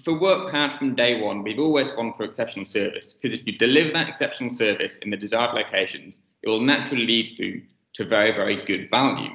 for 0.03 0.15
WorkPad 0.15 0.79
from 0.79 0.95
day 0.95 1.21
one, 1.21 1.43
we've 1.43 1.59
always 1.59 1.91
gone 1.91 2.15
for 2.17 2.25
exceptional 2.25 2.65
service 2.65 3.15
because 3.15 3.39
if 3.39 3.47
you 3.47 3.59
deliver 3.59 3.93
that 3.93 4.09
exceptional 4.09 4.51
service 4.51 4.99
in 4.99 5.11
the 5.11 5.17
desired 5.17 5.55
locations, 5.55 6.21
it 6.43 6.49
will 6.49 6.61
naturally 6.61 7.07
lead 7.07 7.37
through 7.37 7.62
to 7.95 8.05
very, 8.05 8.33
very 8.33 8.65
good 8.65 8.89
value. 8.91 9.31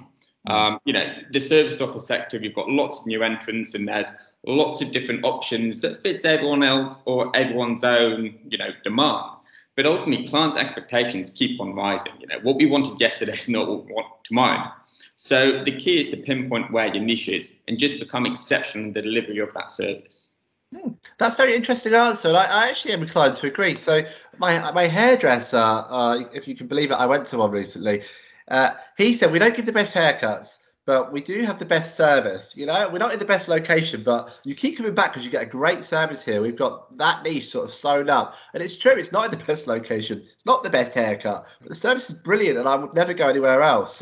Mm. 0.48 0.54
Um, 0.54 0.80
you 0.86 0.94
know, 0.94 1.13
the 1.32 1.39
service 1.39 1.82
office 1.82 2.08
sector, 2.08 2.39
we've 2.39 2.56
got 2.56 2.70
lots 2.70 3.00
of 3.00 3.08
new 3.08 3.24
entrants 3.24 3.75
and 3.75 3.88
there's 3.88 4.10
lots 4.46 4.82
of 4.82 4.91
different 4.91 5.24
options 5.25 5.82
that 5.82 6.01
fits 6.03 6.25
everyone 6.25 6.63
else 6.63 7.00
or 7.06 7.36
everyone's 7.36 7.84
own, 7.84 8.38
you 8.48 8.58
know, 8.58 8.70
demand. 8.84 9.32
But 9.75 9.86
ultimately, 9.86 10.27
clients' 10.27 10.58
expectations 10.58 11.29
keep 11.29 11.62
on 11.62 11.75
rising. 11.75 12.13
You 12.20 12.27
know, 12.27 12.39
what 12.41 12.58
we 12.58 12.65
wanted 12.65 13.00
yesterday 13.00 13.34
is 13.38 13.48
not 13.48 13.67
what 13.67 13.86
we 13.86 13.94
want 13.94 14.08
tomorrow. 14.24 14.72
So 15.15 15.63
the 15.63 15.72
key 15.72 16.00
is 16.00 16.10
to 16.10 16.17
pinpoint 16.17 16.72
where 16.72 16.88
your 16.94 17.03
niche 17.03 17.29
is 17.29 17.53
and 17.67 17.77
just 17.77 18.00
become 18.00 18.25
exceptional 18.25 18.86
in 18.86 18.94
the 18.94 19.01
delivery 19.01 19.39
of 19.39 19.53
that 19.53 19.72
service. 19.72 20.36
Hmm. 20.75 20.91
That's 21.17 21.36
a 21.36 21.38
very 21.38 21.56
interesting 21.56 21.94
answer. 21.94 22.29
I, 22.29 22.46
I, 22.46 22.67
actually 22.67 22.94
am 22.94 23.01
inclined 23.01 23.38
to 23.38 23.48
agree. 23.48 23.75
So 23.75 24.01
my 24.38 24.72
my 24.74 24.86
hairdresser, 24.86 25.58
uh, 25.58 26.24
if 26.34 26.46
you 26.48 26.56
can 26.56 26.67
believe 26.67 26.91
it, 26.91 26.96
I 26.96 27.06
went 27.06 27.25
to 27.27 27.38
one 27.38 27.51
recently. 27.51 28.03
Uh, 28.50 28.72
he 28.98 29.13
said 29.13 29.32
we 29.32 29.39
don't 29.39 29.56
give 29.56 29.65
the 29.65 29.72
best 29.72 29.94
haircuts, 29.94 30.60
but 30.88 31.12
we 31.12 31.20
do 31.20 31.44
have 31.44 31.60
the 31.60 31.65
best 31.65 31.98
service. 31.98 32.56
You 32.56 32.65
know, 32.65 32.89
we're 32.89 32.98
not 32.98 33.12
in 33.12 33.20
the 33.20 33.25
best 33.25 33.50
location, 33.50 34.03
but 34.03 34.39
you 34.46 34.56
keep 34.56 34.77
coming 34.77 34.96
back 34.96 35.12
because 35.12 35.25
you 35.25 35.29
get 35.29 35.44
a 35.44 35.46
great 35.46 35.84
service 35.84 36.24
here. 36.24 36.41
We've 36.41 36.56
got 36.56 36.96
that 36.96 37.24
niche 37.24 37.50
sort 37.50 37.65
of 37.65 37.74
sewn 37.74 38.10
up, 38.10 38.36
and 38.53 38.63
it's 38.63 38.77
true. 38.77 38.94
It's 38.94 39.12
not 39.12 39.25
in 39.25 39.38
the 39.38 39.46
best 39.46 39.67
location. 39.67 40.24
It's 40.34 40.46
not 40.46 40.63
the 40.63 40.70
best 40.70 40.94
haircut, 40.94 41.46
but 41.60 41.67
the 41.67 41.75
service 41.75 42.10
is 42.10 42.15
brilliant, 42.15 42.58
and 42.58 42.70
I 42.70 42.75
would 42.75 42.96
never 42.96 43.13
go 43.13 43.27
anywhere 43.27 43.62
else. 43.62 43.98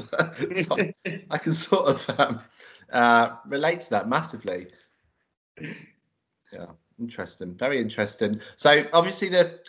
so 0.63 0.77
I 1.31 1.37
can 1.39 1.53
sort 1.53 1.87
of 1.87 2.19
um, 2.19 2.39
uh, 2.93 3.29
relate 3.47 3.81
to 3.81 3.89
that 3.89 4.07
massively. 4.07 4.67
Yeah, 5.57 6.67
interesting. 6.99 7.55
Very 7.55 7.79
interesting. 7.79 8.39
So 8.57 8.85
obviously 8.93 9.29
the 9.29 9.59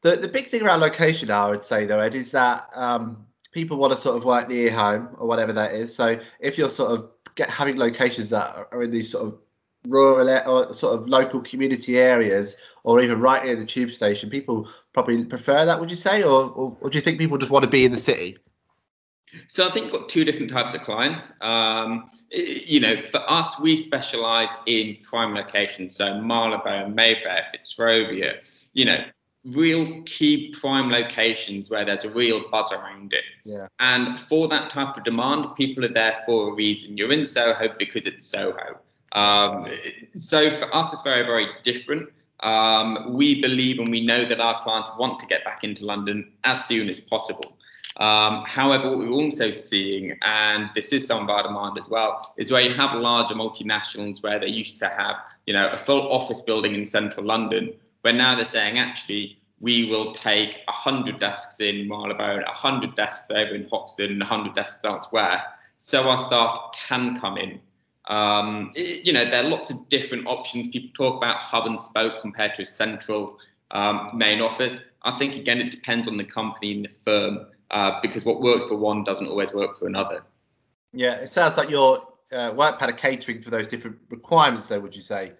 the 0.00 0.16
the 0.16 0.28
big 0.28 0.46
thing 0.46 0.62
around 0.62 0.80
location 0.80 1.30
I 1.30 1.50
would 1.50 1.62
say 1.62 1.84
though, 1.84 2.00
Ed, 2.00 2.14
is 2.14 2.30
that 2.30 2.70
um, 2.74 3.26
people 3.52 3.76
want 3.76 3.92
to 3.92 3.98
sort 3.98 4.16
of 4.16 4.24
work 4.24 4.48
near 4.48 4.70
home 4.70 5.08
or 5.18 5.26
whatever 5.26 5.52
that 5.52 5.72
is. 5.72 5.94
So 5.94 6.18
if 6.40 6.58
you're 6.58 6.68
sort 6.68 6.92
of 6.92 7.10
get 7.34 7.50
having 7.50 7.78
locations 7.78 8.30
that 8.30 8.68
are 8.72 8.82
in 8.82 8.90
these 8.90 9.10
sort 9.10 9.26
of 9.26 9.38
rural 9.86 10.28
or 10.46 10.72
sort 10.74 10.98
of 10.98 11.08
local 11.08 11.40
community 11.40 11.98
areas 11.98 12.56
or 12.82 13.00
even 13.00 13.20
right 13.20 13.44
near 13.44 13.54
the 13.54 13.64
tube 13.64 13.90
station 13.90 14.28
people 14.28 14.68
probably 14.92 15.24
prefer 15.24 15.64
that 15.64 15.78
would 15.78 15.88
you 15.88 15.96
say 15.96 16.22
or, 16.22 16.50
or, 16.50 16.76
or 16.80 16.90
do 16.90 16.98
you 16.98 17.02
think 17.02 17.18
people 17.18 17.38
just 17.38 17.50
want 17.50 17.62
to 17.62 17.70
be 17.70 17.84
in 17.84 17.92
the 17.92 17.98
city 17.98 18.36
so 19.46 19.68
I 19.68 19.72
think 19.72 19.92
got 19.92 20.08
two 20.08 20.24
different 20.24 20.50
types 20.50 20.74
of 20.74 20.82
clients. 20.82 21.32
Um, 21.42 22.10
you 22.30 22.80
know, 22.80 23.02
for 23.02 23.20
us, 23.30 23.60
we 23.60 23.76
specialise 23.76 24.56
in 24.66 24.96
prime 25.02 25.34
locations, 25.34 25.96
so 25.96 26.20
Marylebone, 26.20 26.94
Mayfair, 26.94 27.44
Fitzrovia. 27.52 28.36
You 28.72 28.86
know, 28.86 29.04
real 29.52 30.02
key 30.02 30.52
prime 30.58 30.90
locations 30.90 31.70
where 31.70 31.84
there's 31.84 32.04
a 32.04 32.10
real 32.10 32.48
buzz 32.50 32.72
around 32.72 33.12
it. 33.12 33.24
Yeah. 33.44 33.68
And 33.80 34.18
for 34.18 34.48
that 34.48 34.70
type 34.70 34.96
of 34.96 35.04
demand, 35.04 35.54
people 35.56 35.84
are 35.84 35.92
there 35.92 36.22
for 36.26 36.50
a 36.50 36.54
reason. 36.54 36.96
You're 36.96 37.12
in 37.12 37.24
Soho 37.24 37.68
because 37.78 38.06
it's 38.06 38.24
Soho. 38.24 38.78
Um, 39.12 39.66
so 40.14 40.58
for 40.58 40.74
us, 40.74 40.92
it's 40.92 41.02
very, 41.02 41.24
very 41.24 41.48
different. 41.64 42.10
Um, 42.40 43.14
we 43.14 43.40
believe 43.40 43.80
and 43.80 43.90
we 43.90 44.04
know 44.04 44.28
that 44.28 44.40
our 44.40 44.62
clients 44.62 44.90
want 44.98 45.18
to 45.20 45.26
get 45.26 45.44
back 45.44 45.64
into 45.64 45.84
London 45.84 46.30
as 46.44 46.64
soon 46.64 46.88
as 46.88 47.00
possible. 47.00 47.56
Um, 47.96 48.44
however, 48.46 48.90
what 48.90 48.98
we're 48.98 49.10
also 49.10 49.50
seeing, 49.50 50.16
and 50.22 50.70
this 50.74 50.92
is 50.92 51.06
some 51.06 51.24
of 51.24 51.30
our 51.30 51.42
demand 51.42 51.78
as 51.78 51.88
well, 51.88 52.32
is 52.36 52.52
where 52.52 52.60
you 52.60 52.74
have 52.74 52.94
larger 52.96 53.34
multinationals 53.34 54.22
where 54.22 54.38
they 54.38 54.46
used 54.46 54.78
to 54.80 54.88
have, 54.88 55.16
you 55.46 55.54
know, 55.54 55.68
a 55.70 55.76
full 55.76 56.12
office 56.12 56.40
building 56.40 56.74
in 56.74 56.84
central 56.84 57.26
London, 57.26 57.72
where 58.02 58.12
now 58.12 58.36
they're 58.36 58.44
saying 58.44 58.78
actually 58.78 59.37
we 59.60 59.86
will 59.88 60.12
take 60.12 60.58
100 60.66 61.18
desks 61.18 61.60
in 61.60 61.88
Marylebone, 61.88 62.42
100 62.44 62.94
desks 62.94 63.30
over 63.30 63.54
in 63.54 63.68
Hoxton, 63.68 64.12
and 64.12 64.20
100 64.20 64.54
desks 64.54 64.84
elsewhere, 64.84 65.42
so 65.76 66.08
our 66.08 66.18
staff 66.18 66.72
can 66.88 67.18
come 67.18 67.36
in. 67.36 67.60
Um, 68.08 68.72
it, 68.74 69.04
you 69.04 69.12
know, 69.12 69.24
there 69.24 69.44
are 69.44 69.48
lots 69.48 69.70
of 69.70 69.88
different 69.88 70.26
options. 70.26 70.68
People 70.68 70.90
talk 70.94 71.16
about 71.18 71.36
hub 71.36 71.66
and 71.66 71.78
spoke 71.80 72.20
compared 72.22 72.54
to 72.56 72.62
a 72.62 72.66
central 72.66 73.38
um, 73.70 74.10
main 74.14 74.40
office. 74.40 74.80
I 75.02 75.16
think 75.18 75.34
again, 75.34 75.60
it 75.60 75.70
depends 75.70 76.08
on 76.08 76.16
the 76.16 76.24
company 76.24 76.72
and 76.72 76.84
the 76.84 76.90
firm 77.04 77.46
uh, 77.70 78.00
because 78.00 78.24
what 78.24 78.40
works 78.40 78.64
for 78.64 78.76
one 78.76 79.04
doesn't 79.04 79.26
always 79.26 79.52
work 79.52 79.76
for 79.76 79.86
another. 79.86 80.24
Yeah, 80.92 81.16
it 81.16 81.28
sounds 81.28 81.56
like 81.56 81.68
your 81.68 82.02
uh, 82.32 82.52
work 82.56 82.78
pattern 82.78 82.96
catering 82.96 83.42
for 83.42 83.50
those 83.50 83.66
different 83.66 83.98
requirements, 84.08 84.68
though. 84.68 84.80
Would 84.80 84.96
you 84.96 85.02
say? 85.02 85.32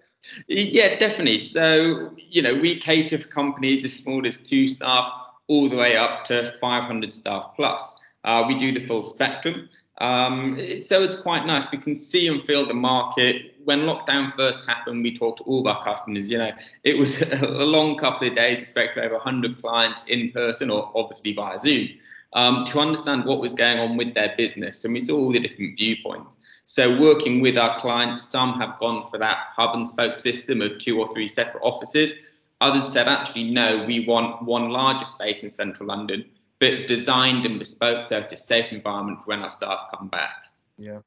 Yeah, 0.47 0.97
definitely. 0.97 1.39
So 1.39 2.11
you 2.17 2.41
know, 2.41 2.55
we 2.55 2.79
cater 2.79 3.17
for 3.17 3.27
companies 3.27 3.83
as 3.85 3.93
small 3.93 4.25
as 4.25 4.37
two 4.37 4.67
staff 4.67 5.11
all 5.47 5.67
the 5.67 5.75
way 5.75 5.97
up 5.97 6.25
to 6.25 6.53
500 6.61 7.13
staff 7.13 7.51
plus. 7.55 7.99
Uh, 8.23 8.43
we 8.47 8.57
do 8.59 8.71
the 8.71 8.85
full 8.85 9.03
spectrum. 9.03 9.69
Um, 9.99 10.81
so 10.81 11.03
it's 11.03 11.15
quite 11.15 11.45
nice. 11.45 11.69
We 11.71 11.77
can 11.77 11.95
see 11.95 12.27
and 12.27 12.43
feel 12.45 12.65
the 12.65 12.73
market. 12.73 13.55
When 13.65 13.81
lockdown 13.81 14.33
first 14.35 14.65
happened, 14.67 15.03
we 15.03 15.15
talked 15.15 15.39
to 15.39 15.43
all 15.43 15.59
of 15.61 15.67
our 15.67 15.83
customers. 15.83 16.31
You 16.31 16.37
know, 16.37 16.51
it 16.83 16.97
was 16.97 17.21
a 17.41 17.65
long 17.65 17.97
couple 17.97 18.27
of 18.27 18.35
days. 18.35 18.59
We 18.59 18.65
spoke 18.65 18.93
to 18.93 19.03
over 19.03 19.15
100 19.15 19.61
clients 19.61 20.03
in 20.05 20.31
person 20.31 20.69
or 20.69 20.91
obviously 20.95 21.33
via 21.33 21.57
Zoom 21.59 21.89
um, 22.33 22.65
to 22.65 22.79
understand 22.79 23.25
what 23.25 23.39
was 23.39 23.53
going 23.53 23.79
on 23.79 23.97
with 23.97 24.13
their 24.13 24.33
business. 24.37 24.85
And 24.85 24.93
we 24.93 24.99
saw 24.99 25.17
all 25.17 25.31
the 25.31 25.39
different 25.39 25.77
viewpoints. 25.77 26.37
So, 26.65 26.99
working 26.99 27.41
with 27.41 27.57
our 27.57 27.79
clients, 27.81 28.21
some 28.21 28.59
have 28.59 28.77
gone 28.79 29.09
for 29.09 29.17
that 29.17 29.47
hub 29.55 29.75
and 29.75 29.87
spoke 29.87 30.17
system 30.17 30.61
of 30.61 30.79
two 30.79 30.99
or 30.99 31.07
three 31.07 31.27
separate 31.27 31.63
offices. 31.63 32.15
Others 32.61 32.91
said, 32.91 33.07
actually, 33.07 33.45
no, 33.45 33.85
we 33.85 34.05
want 34.05 34.43
one 34.43 34.69
larger 34.69 35.05
space 35.05 35.43
in 35.43 35.49
central 35.49 35.87
London, 35.87 36.25
but 36.59 36.87
designed 36.87 37.45
and 37.45 37.57
bespoke 37.57 38.03
so 38.03 38.17
it's 38.19 38.33
a 38.33 38.37
safe 38.37 38.71
environment 38.71 39.19
for 39.19 39.27
when 39.27 39.39
our 39.39 39.49
staff 39.49 39.87
come 39.91 40.09
back. 40.09 40.43
Yeah. 40.77 40.99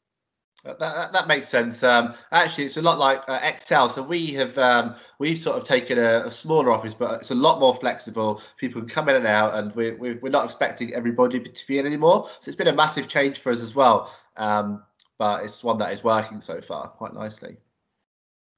That, 0.64 0.78
that, 0.78 1.12
that, 1.12 1.26
makes 1.26 1.48
sense. 1.48 1.82
Um, 1.82 2.14
actually, 2.30 2.64
it's 2.64 2.76
a 2.76 2.82
lot 2.82 2.98
like 2.98 3.22
uh, 3.28 3.40
Excel. 3.42 3.88
So 3.88 4.00
we 4.02 4.32
have 4.34 4.56
um, 4.58 4.94
we've 5.18 5.36
sort 5.36 5.56
of 5.56 5.64
taken 5.64 5.98
a, 5.98 6.24
a, 6.26 6.30
smaller 6.30 6.70
office, 6.70 6.94
but 6.94 7.14
it's 7.14 7.32
a 7.32 7.34
lot 7.34 7.58
more 7.58 7.74
flexible. 7.74 8.40
People 8.58 8.80
can 8.82 8.88
come 8.88 9.08
in 9.08 9.16
and 9.16 9.26
out, 9.26 9.54
and 9.54 9.74
we, 9.74 9.92
we, 9.92 10.14
we're 10.14 10.28
not 10.28 10.44
expecting 10.44 10.94
everybody 10.94 11.40
to 11.40 11.66
be 11.66 11.78
in 11.78 11.86
anymore. 11.86 12.28
So 12.40 12.48
it's 12.48 12.56
been 12.56 12.68
a 12.68 12.72
massive 12.72 13.08
change 13.08 13.38
for 13.38 13.50
us 13.50 13.60
as 13.60 13.74
well. 13.74 14.14
Um, 14.36 14.82
but 15.18 15.44
it's 15.44 15.64
one 15.64 15.78
that 15.78 15.92
is 15.92 16.04
working 16.04 16.40
so 16.40 16.60
far 16.60 16.88
quite 16.88 17.14
nicely. 17.14 17.56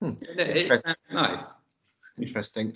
Hmm. 0.01 0.13
It's 0.21 0.87
nice. 1.11 1.55
Interesting. 2.19 2.75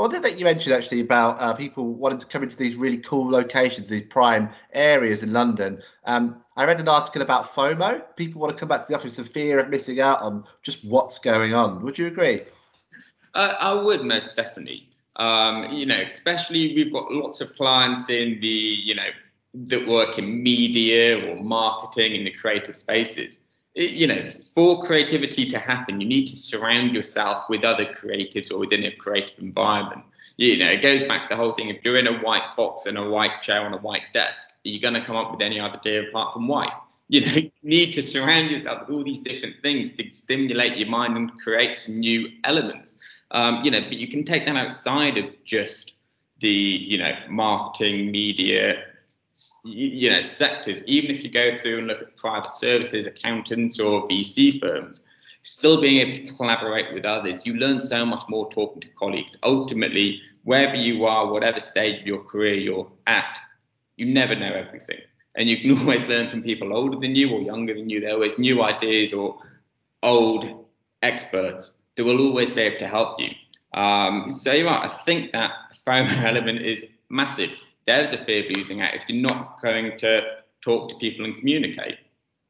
Um, 0.00 0.04
one 0.04 0.10
thing 0.10 0.22
that 0.22 0.38
you 0.38 0.46
mentioned 0.46 0.74
actually 0.74 1.00
about 1.00 1.38
uh, 1.40 1.52
people 1.52 1.92
wanting 1.92 2.18
to 2.20 2.26
come 2.26 2.42
into 2.42 2.56
these 2.56 2.76
really 2.76 2.96
cool 2.96 3.30
locations, 3.30 3.90
these 3.90 4.06
prime 4.08 4.48
areas 4.72 5.22
in 5.22 5.32
London. 5.32 5.82
Um, 6.04 6.42
I 6.56 6.64
read 6.64 6.80
an 6.80 6.88
article 6.88 7.20
about 7.20 7.44
FOMO. 7.44 8.02
People 8.16 8.40
want 8.40 8.52
to 8.52 8.58
come 8.58 8.68
back 8.68 8.80
to 8.80 8.86
the 8.88 8.94
office 8.94 9.18
of 9.18 9.28
fear 9.28 9.60
of 9.60 9.68
missing 9.68 10.00
out 10.00 10.22
on 10.22 10.44
just 10.62 10.84
what's 10.86 11.18
going 11.18 11.52
on. 11.52 11.82
Would 11.82 11.98
you 11.98 12.06
agree? 12.06 12.42
Uh, 13.34 13.54
I 13.60 13.74
would 13.74 14.02
most 14.02 14.36
definitely. 14.36 14.88
Um, 15.16 15.70
you 15.70 15.84
know, 15.84 16.00
especially 16.00 16.74
we've 16.74 16.92
got 16.92 17.12
lots 17.12 17.42
of 17.42 17.54
clients 17.54 18.08
in 18.08 18.40
the, 18.40 18.46
you 18.46 18.94
know, 18.94 19.08
that 19.66 19.86
work 19.86 20.18
in 20.18 20.42
media 20.42 21.28
or 21.28 21.42
marketing 21.42 22.14
in 22.14 22.24
the 22.24 22.30
creative 22.30 22.76
spaces 22.76 23.40
you 23.84 24.06
know, 24.06 24.24
for 24.54 24.82
creativity 24.82 25.46
to 25.46 25.58
happen, 25.58 26.00
you 26.00 26.06
need 26.06 26.26
to 26.26 26.36
surround 26.36 26.94
yourself 26.94 27.48
with 27.48 27.64
other 27.64 27.86
creatives 27.86 28.50
or 28.50 28.58
within 28.58 28.84
a 28.84 28.90
creative 28.92 29.38
environment. 29.38 30.02
You 30.36 30.56
know, 30.58 30.70
it 30.70 30.82
goes 30.82 31.04
back 31.04 31.28
to 31.28 31.34
the 31.34 31.36
whole 31.36 31.52
thing. 31.52 31.68
If 31.68 31.84
you're 31.84 31.98
in 31.98 32.06
a 32.06 32.18
white 32.18 32.56
box 32.56 32.86
and 32.86 32.96
a 32.96 33.08
white 33.08 33.42
chair 33.42 33.62
on 33.62 33.74
a 33.74 33.78
white 33.78 34.12
desk, 34.12 34.48
are 34.64 34.68
you 34.68 34.80
going 34.80 34.94
to 34.94 35.04
come 35.04 35.16
up 35.16 35.30
with 35.30 35.40
any 35.40 35.60
idea 35.60 36.08
apart 36.08 36.34
from 36.34 36.48
white? 36.48 36.72
You 37.08 37.26
know, 37.26 37.32
you 37.34 37.50
need 37.62 37.92
to 37.92 38.02
surround 38.02 38.50
yourself 38.50 38.88
with 38.88 38.96
all 38.96 39.04
these 39.04 39.20
different 39.20 39.56
things 39.62 39.90
to 39.96 40.10
stimulate 40.10 40.76
your 40.76 40.88
mind 40.88 41.16
and 41.16 41.32
create 41.40 41.76
some 41.76 41.98
new 41.98 42.28
elements. 42.44 43.00
Um, 43.32 43.60
you 43.64 43.70
know, 43.70 43.80
but 43.80 43.92
you 43.92 44.08
can 44.08 44.24
take 44.24 44.46
that 44.46 44.56
outside 44.56 45.18
of 45.18 45.26
just 45.44 45.94
the, 46.40 46.48
you 46.48 46.98
know, 46.98 47.12
marketing, 47.28 48.10
media, 48.10 48.82
you 49.64 50.10
know 50.10 50.22
sectors 50.22 50.82
even 50.84 51.10
if 51.10 51.22
you 51.22 51.30
go 51.30 51.54
through 51.56 51.78
and 51.78 51.86
look 51.86 52.02
at 52.02 52.16
private 52.16 52.52
services 52.52 53.06
accountants 53.06 53.78
or 53.78 54.08
vc 54.08 54.60
firms 54.60 55.06
still 55.42 55.80
being 55.80 55.98
able 55.98 56.14
to 56.14 56.32
collaborate 56.34 56.92
with 56.92 57.04
others 57.04 57.46
you 57.46 57.54
learn 57.54 57.80
so 57.80 58.04
much 58.04 58.22
more 58.28 58.50
talking 58.50 58.80
to 58.80 58.88
colleagues. 58.88 59.36
Ultimately 59.42 60.20
wherever 60.44 60.74
you 60.74 61.04
are 61.04 61.32
whatever 61.32 61.60
stage 61.60 62.00
of 62.00 62.06
your 62.06 62.22
career 62.24 62.54
you're 62.54 62.90
at 63.06 63.38
you 63.96 64.06
never 64.06 64.34
know 64.34 64.52
everything. 64.52 64.98
And 65.36 65.48
you 65.48 65.60
can 65.60 65.78
always 65.78 66.04
learn 66.04 66.30
from 66.30 66.42
people 66.42 66.72
older 66.72 66.98
than 66.98 67.14
you 67.14 67.30
or 67.30 67.40
younger 67.40 67.74
than 67.74 67.88
you. 67.90 68.00
There 68.00 68.14
always 68.14 68.38
new 68.38 68.62
ideas 68.62 69.12
or 69.12 69.38
old 70.02 70.64
experts 71.02 71.78
that 71.94 72.04
will 72.04 72.20
always 72.20 72.50
be 72.50 72.62
able 72.62 72.78
to 72.78 72.88
help 72.88 73.20
you. 73.20 73.28
Um, 73.74 74.28
so 74.28 74.52
you 74.52 74.66
are, 74.66 74.84
i 74.84 74.88
think 74.88 75.30
that 75.32 75.52
FOMO 75.86 76.24
element 76.24 76.60
is 76.60 76.84
massive 77.08 77.50
there's 77.96 78.12
a 78.12 78.24
fear 78.24 78.44
of 78.44 78.56
losing 78.56 78.82
out 78.82 78.94
if 78.94 79.04
you're 79.08 79.20
not 79.20 79.60
going 79.60 79.96
to 79.98 80.22
talk 80.62 80.90
to 80.90 80.96
people 80.96 81.24
and 81.24 81.36
communicate. 81.36 81.98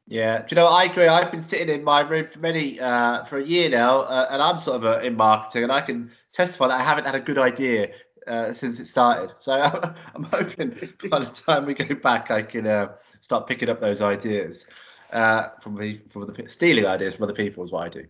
Yeah, 0.07 0.41
do 0.41 0.47
you 0.51 0.57
know? 0.57 0.67
I 0.67 0.85
agree. 0.85 1.07
I've 1.07 1.31
been 1.31 1.43
sitting 1.43 1.69
in 1.73 1.85
my 1.85 2.01
room 2.01 2.27
for 2.27 2.41
many 2.41 2.81
uh, 2.81 3.25
for 3.25 3.39
a 3.39 3.45
year 3.45 3.69
now, 3.69 4.01
uh, 4.01 4.27
and 4.31 4.43
I'm 4.43 4.59
sort 4.59 4.77
of 4.77 4.85
uh, 4.85 5.01
in 5.01 5.17
marketing, 5.17 5.63
and 5.63 5.73
I 5.73 5.81
can 5.81 6.11
testify 6.33 6.69
that 6.69 6.81
I 6.81 6.83
haven't 6.83 7.05
had 7.05 7.15
a 7.15 7.21
good 7.21 7.39
idea 7.39 7.91
uh, 8.27 8.53
since 8.53 8.81
it 8.81 8.87
started. 8.87 9.33
So 9.39 9.53
I'm 10.15 10.25
hoping 10.25 10.71
by 11.09 11.21
the 11.21 11.27
time 11.27 11.65
we 11.65 11.75
go 11.75 11.95
back, 11.95 12.31
I 12.31 12.43
can 12.43 12.67
uh, 12.67 12.93
start 13.21 13.47
picking 13.47 13.69
up 13.69 13.81
those 13.81 14.01
ideas 14.01 14.67
uh, 15.13 15.49
from 15.61 15.77
the 15.77 16.01
from 16.09 16.27
the 16.27 16.49
stealing 16.49 16.87
ideas 16.87 17.15
from 17.15 17.25
other 17.25 17.33
people 17.33 17.63
is 17.65 17.71
what 17.71 17.87
I 17.87 17.89
do. 17.89 18.05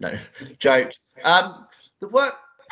No 0.00 0.18
joke. 0.58 0.92
Um, 1.24 1.66
the 2.00 2.08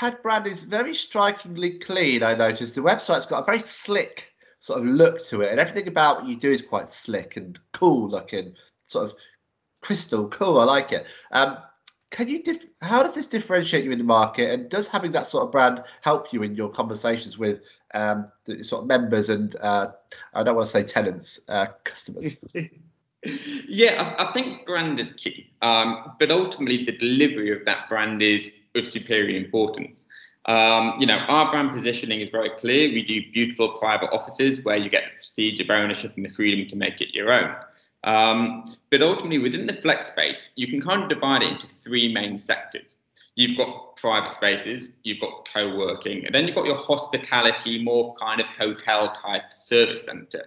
WorkPad 0.05 0.23
brand 0.23 0.47
is 0.47 0.63
very 0.63 0.95
strikingly 0.95 1.79
clean. 1.79 2.23
I 2.23 2.35
noticed 2.35 2.75
the 2.75 2.81
website's 2.83 3.27
got 3.27 3.43
a 3.43 3.45
very 3.45 3.61
slick 3.61 4.33
sort 4.61 4.81
of 4.81 4.87
look 4.87 5.25
to 5.27 5.43
it, 5.43 5.51
and 5.51 5.61
everything 5.61 5.89
about 5.89 6.19
what 6.19 6.27
you 6.27 6.37
do 6.37 6.51
is 6.51 6.63
quite 6.63 6.89
slick 6.89 7.37
and 7.37 7.59
cool 7.73 8.09
looking 8.09 8.55
sort 8.87 9.07
of 9.07 9.15
crystal 9.81 10.29
cool. 10.29 10.59
I 10.59 10.65
like 10.65 10.93
it. 10.93 11.07
Um, 11.33 11.59
can 12.11 12.29
you 12.29 12.43
dif- 12.43 12.67
how 12.81 13.03
does 13.03 13.15
this 13.15 13.27
differentiate 13.27 13.85
you 13.85 13.91
in 13.91 13.99
the 13.99 14.05
market 14.05 14.53
and 14.53 14.69
does 14.69 14.87
having 14.87 15.13
that 15.13 15.27
sort 15.27 15.45
of 15.45 15.53
brand 15.53 15.83
help 16.03 16.33
you 16.33 16.43
in 16.43 16.55
your 16.55 16.69
conversations 16.69 17.39
with 17.39 17.61
um, 17.93 18.31
the 18.45 18.63
sort 18.63 18.83
of 18.83 18.89
members 18.89 19.29
and 19.31 19.57
uh, 19.57 19.89
I 20.33 20.43
don't 20.43 20.55
want 20.55 20.67
to 20.67 20.71
say 20.71 20.85
tenants, 20.85 21.41
uh, 21.49 21.67
customers? 21.83 22.37
yeah, 23.69 24.15
I, 24.19 24.29
I, 24.29 24.33
think 24.33 24.65
brand 24.65 25.01
is 25.01 25.13
key, 25.13 25.51
um, 25.61 26.13
but 26.21 26.31
ultimately 26.31 26.85
the 26.85 26.93
delivery 26.93 27.51
of 27.51 27.65
that 27.65 27.89
brand 27.89 28.23
is 28.23 28.55
of 28.75 28.87
superior 28.87 29.37
importance. 29.37 30.07
Um, 30.47 30.97
you 30.99 31.07
know, 31.07 31.19
our 31.29 31.51
brand 31.51 31.73
positioning 31.73 32.21
is 32.21 32.29
very 32.29 32.51
clear. 32.51 32.89
We 32.89 33.03
do 33.03 33.23
beautiful 33.33 33.71
private 33.71 34.11
offices 34.13 34.65
where 34.65 34.77
you 34.77 34.91
get 34.91 35.05
the 35.05 35.11
prestige 35.13 35.61
of 35.61 35.71
ownership 35.71 36.13
and 36.17 36.25
the 36.25 36.29
freedom 36.29 36.69
to 36.69 36.77
make 36.77 37.01
it 37.01 37.15
your 37.15 37.33
own. 37.33 37.55
Um, 38.05 38.65
but 38.91 39.01
ultimately, 39.01 39.39
within 39.39 39.67
the 39.67 39.73
flex 39.75 40.13
space, 40.13 40.51
you 40.57 40.69
can 40.69 40.83
kind 40.83 41.03
of 41.03 41.09
divide 41.09 41.43
it 41.43 41.53
into 41.53 41.67
three 41.67 42.13
main 42.13 42.37
sectors. 42.37 42.97
You've 43.37 43.57
got 43.57 43.97
private 43.97 44.33
spaces, 44.33 44.93
you've 45.03 45.21
got 45.21 45.49
co 45.53 45.77
working, 45.77 46.25
and 46.27 46.35
then 46.35 46.47
you've 46.47 46.55
got 46.55 46.67
your 46.67 46.77
hospitality, 46.77 47.83
more 47.83 48.15
kind 48.15 48.41
of 48.41 48.47
hotel 48.47 49.13
type 49.15 49.51
service 49.51 50.05
center. 50.05 50.47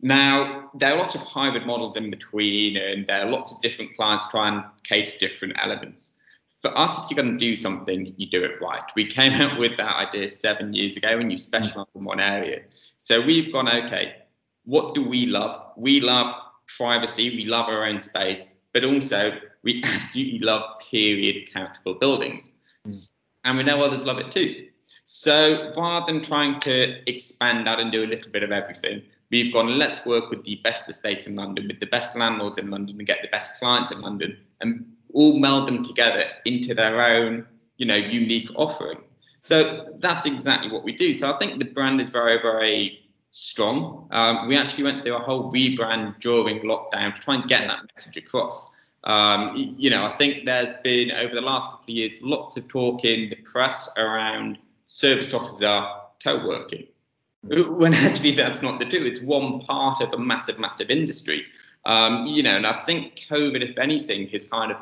Now, 0.00 0.70
there 0.74 0.94
are 0.94 0.98
lots 0.98 1.16
of 1.16 1.22
hybrid 1.22 1.66
models 1.66 1.96
in 1.96 2.08
between, 2.08 2.76
and 2.76 3.06
there 3.06 3.26
are 3.26 3.30
lots 3.30 3.50
of 3.50 3.60
different 3.60 3.96
clients 3.96 4.28
try 4.28 4.48
and 4.48 4.64
cater 4.84 5.18
different 5.18 5.54
elements. 5.58 6.16
For 6.62 6.76
us, 6.76 6.98
if 6.98 7.10
you're 7.10 7.22
going 7.22 7.38
to 7.38 7.38
do 7.38 7.54
something, 7.54 8.12
you 8.16 8.28
do 8.28 8.42
it 8.42 8.60
right. 8.60 8.82
We 8.96 9.06
came 9.06 9.32
out 9.34 9.58
with 9.58 9.76
that 9.76 9.96
idea 9.96 10.28
seven 10.28 10.74
years 10.74 10.96
ago, 10.96 11.08
and 11.08 11.30
you 11.30 11.38
specialize 11.38 11.86
in 11.94 12.04
one 12.04 12.20
area. 12.20 12.62
So 12.96 13.20
we've 13.20 13.52
gone, 13.52 13.68
okay, 13.68 14.16
what 14.64 14.94
do 14.94 15.02
we 15.02 15.26
love? 15.26 15.72
We 15.76 16.00
love 16.00 16.34
privacy, 16.76 17.30
we 17.30 17.46
love 17.46 17.68
our 17.68 17.84
own 17.84 17.98
space, 17.98 18.44
but 18.74 18.84
also 18.84 19.32
we 19.62 19.82
absolutely 19.84 20.40
love 20.40 20.80
period 20.80 21.52
countable 21.52 21.94
buildings. 21.94 22.50
Mm. 22.86 23.14
And 23.44 23.58
we 23.58 23.64
know 23.64 23.82
others 23.82 24.04
love 24.04 24.18
it 24.18 24.30
too. 24.32 24.66
So 25.04 25.72
rather 25.76 26.12
than 26.12 26.22
trying 26.22 26.60
to 26.60 27.08
expand 27.08 27.66
out 27.66 27.80
and 27.80 27.90
do 27.90 28.04
a 28.04 28.06
little 28.06 28.30
bit 28.30 28.42
of 28.42 28.52
everything, 28.52 29.02
we've 29.30 29.52
gone, 29.52 29.78
let's 29.78 30.04
work 30.04 30.28
with 30.28 30.44
the 30.44 30.56
best 30.62 30.88
estates 30.88 31.26
in 31.26 31.34
London, 31.34 31.68
with 31.68 31.80
the 31.80 31.86
best 31.86 32.14
landlords 32.14 32.58
in 32.58 32.70
London, 32.70 32.96
and 32.98 33.06
get 33.06 33.20
the 33.22 33.28
best 33.28 33.58
clients 33.58 33.90
in 33.90 34.00
London, 34.00 34.36
and 34.60 34.84
all 35.14 35.38
meld 35.38 35.66
them 35.66 35.82
together 35.82 36.24
into 36.44 36.74
their 36.74 37.00
own, 37.00 37.46
you 37.76 37.86
know, 37.86 37.96
unique 37.96 38.50
offering. 38.54 38.98
So 39.40 39.94
that's 39.98 40.26
exactly 40.26 40.70
what 40.70 40.84
we 40.84 40.92
do. 40.92 41.14
So 41.14 41.32
I 41.32 41.38
think 41.38 41.58
the 41.58 41.64
brand 41.64 42.00
is 42.00 42.10
very, 42.10 42.40
very 42.40 43.00
strong. 43.30 44.08
Um, 44.10 44.48
we 44.48 44.56
actually 44.56 44.84
went 44.84 45.02
through 45.02 45.16
a 45.16 45.20
whole 45.20 45.52
rebrand 45.52 46.20
during 46.20 46.60
lockdown 46.60 47.14
to 47.14 47.20
try 47.20 47.34
and 47.36 47.48
get 47.48 47.66
that 47.68 47.80
message 47.94 48.16
across. 48.16 48.74
Um, 49.04 49.74
you 49.78 49.90
know, 49.90 50.04
I 50.04 50.16
think 50.16 50.44
there's 50.44 50.74
been 50.82 51.12
over 51.12 51.34
the 51.34 51.40
last 51.40 51.70
couple 51.70 51.84
of 51.84 51.90
years 51.90 52.14
lots 52.20 52.56
of 52.56 52.68
talk 52.68 53.04
in 53.04 53.28
the 53.28 53.36
press 53.36 53.88
around 53.96 54.58
service 54.88 55.32
offices 55.32 55.62
are 55.62 56.02
co-working, 56.22 56.86
when 57.42 57.94
actually 57.94 58.34
that's 58.34 58.60
not 58.60 58.80
the 58.80 58.84
two. 58.86 59.06
It's 59.06 59.20
one 59.20 59.60
part 59.60 60.00
of 60.00 60.12
a 60.12 60.18
massive, 60.18 60.58
massive 60.58 60.90
industry. 60.90 61.44
Um, 61.84 62.26
you 62.26 62.42
know, 62.42 62.56
and 62.56 62.66
I 62.66 62.84
think 62.84 63.16
COVID, 63.30 63.62
if 63.62 63.78
anything, 63.78 64.28
has 64.28 64.44
kind 64.46 64.72
of 64.72 64.78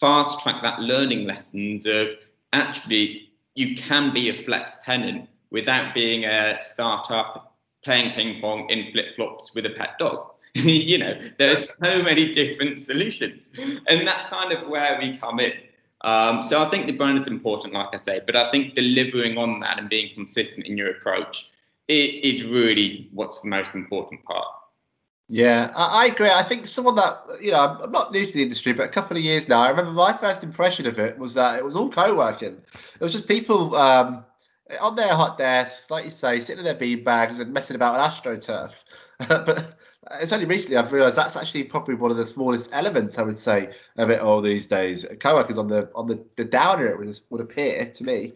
fast 0.00 0.40
track 0.40 0.62
that 0.62 0.80
learning 0.80 1.26
lessons 1.26 1.86
of 1.86 2.08
actually 2.52 3.30
you 3.54 3.76
can 3.76 4.12
be 4.12 4.28
a 4.28 4.44
flex 4.44 4.76
tenant 4.84 5.28
without 5.50 5.94
being 5.94 6.24
a 6.24 6.60
startup 6.60 7.56
playing 7.84 8.12
ping 8.12 8.40
pong 8.40 8.68
in 8.70 8.90
flip 8.92 9.14
flops 9.14 9.54
with 9.54 9.66
a 9.66 9.70
pet 9.70 9.98
dog. 9.98 10.30
you 10.54 10.98
know, 10.98 11.18
there's 11.38 11.70
so 11.70 12.02
many 12.02 12.32
different 12.32 12.78
solutions, 12.80 13.50
and 13.88 14.06
that's 14.06 14.26
kind 14.26 14.52
of 14.52 14.68
where 14.68 14.98
we 15.00 15.16
come 15.18 15.40
in. 15.40 15.52
Um, 16.02 16.42
so 16.42 16.62
I 16.62 16.68
think 16.68 16.86
the 16.86 16.92
brand 16.92 17.18
is 17.18 17.26
important, 17.26 17.72
like 17.74 17.88
I 17.92 17.96
say, 17.96 18.20
but 18.24 18.36
I 18.36 18.50
think 18.50 18.74
delivering 18.74 19.38
on 19.38 19.60
that 19.60 19.78
and 19.78 19.88
being 19.88 20.14
consistent 20.14 20.66
in 20.66 20.76
your 20.76 20.90
approach 20.90 21.50
is 21.88 22.44
really 22.44 23.08
what's 23.12 23.40
the 23.40 23.48
most 23.48 23.74
important 23.74 24.22
part. 24.24 24.46
Yeah, 25.28 25.72
I, 25.74 26.04
I, 26.04 26.06
agree. 26.06 26.28
I 26.28 26.42
think 26.42 26.68
someone 26.68 26.96
that 26.96 27.22
you 27.40 27.50
know, 27.50 27.78
I'm 27.82 27.90
not 27.90 28.12
new 28.12 28.26
to 28.26 28.32
the 28.32 28.42
industry, 28.42 28.72
but 28.72 28.84
a 28.84 28.88
couple 28.88 29.16
of 29.16 29.22
years 29.22 29.48
now. 29.48 29.62
I 29.62 29.70
remember 29.70 29.92
my 29.92 30.12
first 30.12 30.44
impression 30.44 30.86
of 30.86 30.98
it 30.98 31.18
was 31.18 31.34
that 31.34 31.58
it 31.58 31.64
was 31.64 31.74
all 31.76 31.90
co-working. 31.90 32.60
It 32.94 33.00
was 33.00 33.12
just 33.12 33.26
people 33.26 33.74
um, 33.74 34.24
on 34.80 34.96
their 34.96 35.14
hot 35.14 35.38
desks, 35.38 35.90
like 35.90 36.04
you 36.04 36.10
say, 36.10 36.40
sitting 36.40 36.58
in 36.58 36.64
their 36.64 36.74
bean 36.74 37.04
bags 37.04 37.40
and 37.40 37.52
messing 37.52 37.74
about 37.74 37.98
on 37.98 38.10
astroturf. 38.10 38.72
but 39.28 39.78
it's 40.20 40.32
only 40.32 40.44
recently 40.44 40.76
I've 40.76 40.92
realised 40.92 41.16
that's 41.16 41.36
actually 41.36 41.64
probably 41.64 41.94
one 41.94 42.10
of 42.10 42.18
the 42.18 42.26
smallest 42.26 42.68
elements 42.72 43.18
I 43.18 43.22
would 43.22 43.38
say 43.38 43.72
of 43.96 44.10
it 44.10 44.20
all 44.20 44.42
these 44.42 44.66
days. 44.66 45.06
Co-workers 45.20 45.56
on 45.56 45.68
the 45.68 45.90
on 45.94 46.06
the, 46.06 46.22
the 46.36 46.44
downer 46.44 46.86
it 46.88 46.98
would, 46.98 47.18
would 47.30 47.40
appear 47.40 47.86
to 47.86 48.04
me. 48.04 48.34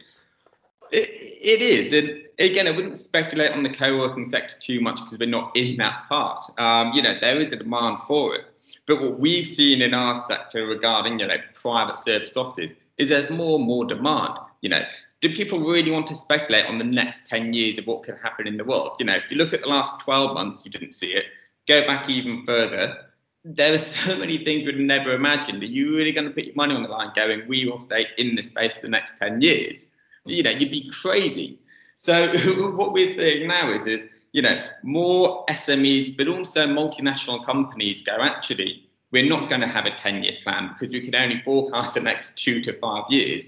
It, 0.91 1.63
is, 1.63 1.93
and 1.93 2.23
again, 2.39 2.67
I 2.67 2.71
wouldn't 2.71 2.97
speculate 2.97 3.53
on 3.53 3.63
the 3.63 3.73
co-working 3.73 4.25
sector 4.25 4.57
too 4.61 4.81
much 4.81 4.97
because 4.97 5.19
we're 5.19 5.27
not 5.29 5.55
in 5.57 5.77
that 5.79 6.09
part. 6.09 6.45
Um, 6.59 6.93
you 6.93 7.03
know, 7.03 7.19
there 7.21 7.41
is 7.41 7.53
a 7.53 7.57
demand 7.57 7.99
for 8.07 8.35
it, 8.35 8.45
but 8.87 9.01
what 9.01 9.21
we've 9.21 9.47
seen 9.47 9.83
in 9.83 9.95
our 9.95 10.17
sector 10.17 10.67
regarding 10.67 11.21
you 11.21 11.27
know 11.27 11.37
private 11.55 11.99
service 11.99 12.37
offices 12.37 12.77
is 12.97 13.09
there's 13.09 13.31
more 13.31 13.59
and 13.59 13.67
more 13.67 13.85
demand. 13.85 14.35
You 14.61 14.71
know, 14.71 14.83
do 15.21 15.35
people 15.35 15.61
really 15.61 15.91
want 15.91 16.07
to 16.09 16.15
speculate 16.15 16.67
on 16.67 16.79
the 16.79 16.85
next 16.85 17.29
10 17.29 17.53
years 17.53 17.79
of 17.79 17.87
what 17.87 18.03
could 18.05 18.19
happen 18.23 18.47
in 18.47 18.57
the 18.57 18.65
world? 18.65 18.97
You 18.99 19.07
know, 19.07 19.15
if 19.15 19.25
you 19.31 19.37
look 19.37 19.53
at 19.53 19.63
the 19.63 19.69
last 19.69 20.01
12 20.01 20.35
months, 20.35 20.65
you 20.65 20.71
didn't 20.71 20.93
see 20.93 21.13
it. 21.13 21.25
Go 21.67 21.87
back 21.87 22.09
even 22.09 22.45
further. 22.45 22.97
There 23.45 23.73
are 23.73 23.79
so 24.07 24.17
many 24.17 24.45
things 24.45 24.65
we'd 24.65 24.79
never 24.79 25.13
imagined. 25.13 25.63
Are 25.63 25.67
you 25.67 25.97
really 25.97 26.13
going 26.13 26.29
to 26.29 26.35
put 26.35 26.45
your 26.45 26.55
money 26.55 26.75
on 26.75 26.83
the 26.83 26.89
line 26.89 27.11
going, 27.15 27.49
we 27.49 27.67
will 27.67 27.81
stay 27.81 28.07
in 28.17 28.35
this 28.37 28.49
space 28.49 28.77
for 28.77 28.83
the 28.83 28.89
next 28.89 29.19
10 29.19 29.41
years? 29.41 29.89
You 30.25 30.43
know, 30.43 30.51
you'd 30.51 30.71
be 30.71 30.91
crazy. 30.91 31.59
So 31.95 32.33
what 32.77 32.93
we're 32.93 33.13
seeing 33.13 33.49
now 33.49 33.73
is, 33.73 33.87
is, 33.87 34.07
you 34.33 34.43
know, 34.43 34.63
more 34.83 35.45
SMEs, 35.51 36.17
but 36.17 36.29
also 36.29 36.67
multinational 36.67 37.45
companies 37.45 38.03
go, 38.03 38.17
actually, 38.21 38.89
we're 39.11 39.29
not 39.29 39.49
going 39.49 39.63
to 39.63 39.67
have 39.67 39.87
a 39.87 39.97
10 39.97 40.23
year 40.23 40.35
plan 40.45 40.71
because 40.73 40.93
we 40.93 41.01
can 41.01 41.15
only 41.15 41.41
forecast 41.43 41.95
the 41.95 42.01
next 42.01 42.39
two 42.39 42.61
to 42.63 42.79
five 42.79 43.05
years 43.09 43.47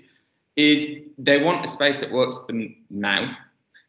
is 0.57 1.01
they 1.19 1.43
want 1.43 1.65
a 1.65 1.69
space 1.69 2.01
that 2.01 2.11
works 2.11 2.39
for 2.39 2.47
them 2.49 2.75
now, 2.91 3.37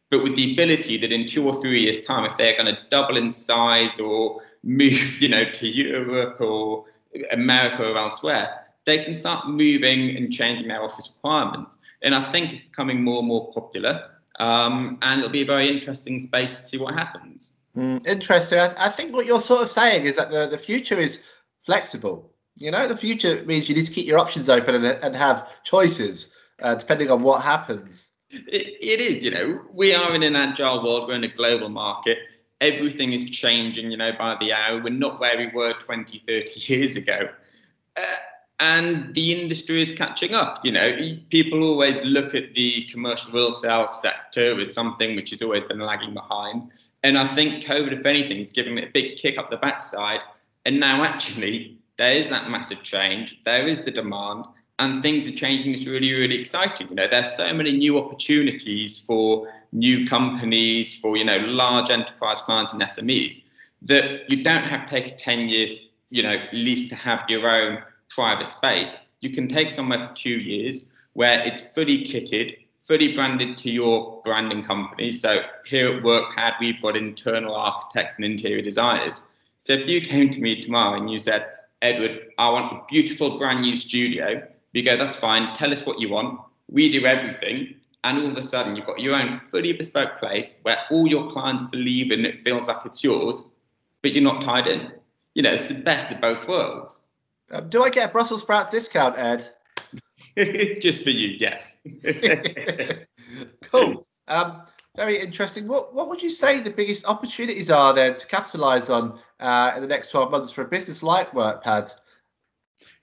but 0.09 0.23
with 0.23 0.35
the 0.35 0.53
ability 0.53 0.97
that 0.97 1.11
in 1.11 1.25
two 1.25 1.45
or 1.45 1.59
three 1.61 1.83
years' 1.83 2.03
time, 2.05 2.25
if 2.25 2.37
they're 2.37 2.55
going 2.55 2.73
to 2.73 2.81
double 2.89 3.17
in 3.17 3.29
size 3.29 3.99
or 3.99 4.41
move, 4.63 4.93
you 5.21 5.29
know, 5.29 5.49
to 5.51 5.67
Europe 5.67 6.39
or 6.39 6.85
America 7.31 7.83
or 7.83 7.97
elsewhere, 7.97 8.67
they 8.85 9.03
can 9.03 9.13
start 9.13 9.49
moving 9.49 10.15
and 10.15 10.31
changing 10.31 10.67
their 10.67 10.83
office 10.83 11.09
requirements. 11.15 11.77
And 12.03 12.15
I 12.15 12.31
think 12.31 12.53
it's 12.53 12.63
becoming 12.63 13.03
more 13.03 13.19
and 13.19 13.27
more 13.27 13.51
popular. 13.51 14.09
Um, 14.39 14.97
and 15.01 15.19
it'll 15.19 15.31
be 15.31 15.41
a 15.41 15.45
very 15.45 15.69
interesting 15.69 16.17
space 16.19 16.53
to 16.53 16.61
see 16.63 16.77
what 16.77 16.93
happens. 16.93 17.59
Mm, 17.77 18.05
interesting. 18.05 18.59
I, 18.59 18.73
I, 18.77 18.89
think 18.89 19.13
what 19.13 19.25
you're 19.25 19.39
sort 19.39 19.61
of 19.61 19.69
saying 19.69 20.05
is 20.05 20.15
that 20.15 20.31
the, 20.31 20.47
the 20.47 20.57
future 20.57 20.99
is 20.99 21.21
flexible. 21.63 22.33
You 22.57 22.71
know, 22.71 22.87
the 22.87 22.97
future 22.97 23.43
means 23.45 23.69
you 23.69 23.75
need 23.75 23.85
to 23.85 23.91
keep 23.91 24.05
your 24.05 24.19
options 24.19 24.49
open 24.49 24.75
and, 24.75 24.85
and 24.85 25.15
have 25.15 25.47
choices 25.63 26.35
uh, 26.61 26.75
depending 26.75 27.09
on 27.09 27.23
what 27.23 27.41
happens. 27.41 28.09
It, 28.29 28.77
it 28.81 29.01
is, 29.01 29.23
you 29.23 29.31
know, 29.31 29.61
we 29.73 29.93
are 29.93 30.13
in 30.13 30.23
an 30.23 30.35
agile 30.35 30.83
world, 30.83 31.07
we're 31.07 31.15
in 31.15 31.23
a 31.23 31.29
global 31.29 31.69
market. 31.69 32.17
Everything 32.61 33.13
is 33.13 33.29
changing, 33.29 33.91
you 33.91 33.97
know, 33.97 34.11
by 34.17 34.37
the 34.39 34.53
hour. 34.53 34.81
We're 34.81 34.89
not 34.89 35.19
where 35.19 35.37
we 35.37 35.47
were 35.47 35.73
20, 35.73 36.23
30 36.27 36.51
years 36.55 36.95
ago. 36.95 37.29
Uh, 37.97 38.01
and 38.61 39.13
the 39.15 39.41
industry 39.41 39.81
is 39.81 39.91
catching 39.91 40.35
up. 40.35 40.63
You 40.63 40.71
know, 40.71 41.17
people 41.31 41.63
always 41.63 42.03
look 42.03 42.35
at 42.35 42.53
the 42.53 42.85
commercial 42.91 43.33
real 43.33 43.49
estate 43.49 43.91
sector 43.91 44.61
as 44.61 44.71
something 44.71 45.15
which 45.15 45.31
has 45.31 45.41
always 45.41 45.63
been 45.63 45.79
lagging 45.79 46.13
behind. 46.13 46.69
And 47.01 47.17
I 47.17 47.33
think 47.33 47.63
COVID, 47.63 47.99
if 47.99 48.05
anything, 48.05 48.37
is 48.37 48.51
giving 48.51 48.77
it 48.77 48.89
a 48.89 48.91
big 48.91 49.17
kick 49.17 49.39
up 49.39 49.49
the 49.49 49.57
backside. 49.57 50.19
And 50.65 50.79
now, 50.79 51.03
actually, 51.03 51.79
there 51.97 52.13
is 52.13 52.29
that 52.29 52.51
massive 52.51 52.83
change. 52.83 53.41
There 53.45 53.67
is 53.67 53.83
the 53.83 53.89
demand 53.89 54.45
and 54.77 55.01
things 55.01 55.27
are 55.27 55.35
changing. 55.35 55.73
It's 55.73 55.87
really, 55.87 56.13
really 56.13 56.39
exciting. 56.39 56.87
You 56.89 56.95
know, 56.95 57.07
there's 57.09 57.35
so 57.35 57.51
many 57.51 57.71
new 57.71 57.97
opportunities 57.97 58.99
for 58.99 59.51
new 59.71 60.07
companies, 60.07 60.93
for 60.93 61.17
you 61.17 61.25
know, 61.25 61.37
large 61.39 61.89
enterprise 61.89 62.41
clients 62.41 62.73
and 62.73 62.81
SMEs 62.83 63.41
that 63.81 64.29
you 64.29 64.43
don't 64.43 64.65
have 64.65 64.85
to 64.85 64.91
take 64.91 65.07
a 65.07 65.15
10 65.15 65.49
years 65.49 65.91
you 66.11 66.21
know, 66.21 66.33
at 66.33 66.53
least 66.53 66.89
to 66.89 66.95
have 66.95 67.21
your 67.27 67.49
own 67.49 67.81
private 68.13 68.47
space. 68.47 68.97
You 69.21 69.31
can 69.31 69.47
take 69.47 69.71
somewhere 69.71 70.07
for 70.07 70.15
two 70.15 70.39
years 70.39 70.85
where 71.13 71.41
it's 71.41 71.69
fully 71.71 72.03
kitted, 72.03 72.57
fully 72.87 73.13
branded 73.13 73.57
to 73.59 73.71
your 73.71 74.21
branding 74.23 74.63
company. 74.63 75.11
So 75.11 75.41
here 75.65 75.95
at 75.95 76.03
WorkPad, 76.03 76.53
we've 76.59 76.81
got 76.81 76.97
internal 76.97 77.55
architects 77.55 78.15
and 78.15 78.25
interior 78.25 78.61
designers. 78.61 79.21
So 79.57 79.73
if 79.73 79.87
you 79.87 80.01
came 80.01 80.29
to 80.31 80.39
me 80.39 80.61
tomorrow 80.61 80.97
and 80.97 81.09
you 81.09 81.19
said, 81.19 81.47
Edward, 81.81 82.27
I 82.37 82.49
want 82.49 82.73
a 82.73 82.81
beautiful 82.89 83.37
brand 83.37 83.61
new 83.61 83.75
studio, 83.75 84.47
we 84.73 84.81
go, 84.81 84.97
that's 84.97 85.15
fine, 85.15 85.53
tell 85.55 85.71
us 85.71 85.85
what 85.85 85.99
you 85.99 86.09
want. 86.09 86.39
We 86.69 86.89
do 86.89 87.05
everything. 87.05 87.75
And 88.03 88.17
all 88.17 88.31
of 88.31 88.37
a 88.37 88.41
sudden, 88.41 88.75
you've 88.75 88.85
got 88.85 88.99
your 88.99 89.15
own 89.15 89.39
fully 89.51 89.73
bespoke 89.73 90.17
place 90.17 90.59
where 90.63 90.77
all 90.89 91.07
your 91.07 91.29
clients 91.29 91.63
believe 91.65 92.11
in 92.11 92.25
it, 92.25 92.43
feels 92.43 92.67
like 92.67 92.85
it's 92.85 93.03
yours, 93.03 93.49
but 94.01 94.13
you're 94.13 94.23
not 94.23 94.41
tied 94.41 94.67
in. 94.67 94.91
You 95.35 95.43
know, 95.43 95.53
it's 95.53 95.67
the 95.67 95.75
best 95.75 96.11
of 96.11 96.19
both 96.19 96.47
worlds. 96.47 97.05
Um, 97.51 97.69
do 97.69 97.83
I 97.83 97.89
get 97.89 98.09
a 98.09 98.11
Brussels 98.11 98.41
sprouts 98.41 98.69
discount, 98.69 99.17
Ed? 99.17 99.49
Just 100.81 101.03
for 101.03 101.09
you, 101.09 101.35
yes. 101.39 101.85
cool. 103.71 104.07
Um, 104.27 104.63
very 104.95 105.19
interesting. 105.19 105.67
What 105.67 105.93
what 105.93 106.09
would 106.09 106.21
you 106.21 106.29
say 106.29 106.59
the 106.59 106.69
biggest 106.69 107.05
opportunities 107.05 107.69
are 107.69 107.93
then 107.93 108.15
to 108.15 108.25
capitalise 108.25 108.89
on 108.89 109.19
uh, 109.39 109.73
in 109.75 109.81
the 109.81 109.87
next 109.87 110.11
twelve 110.11 110.31
months 110.31 110.51
for 110.51 110.61
a 110.61 110.67
business 110.67 111.03
like 111.03 111.31
WorkPad? 111.31 111.91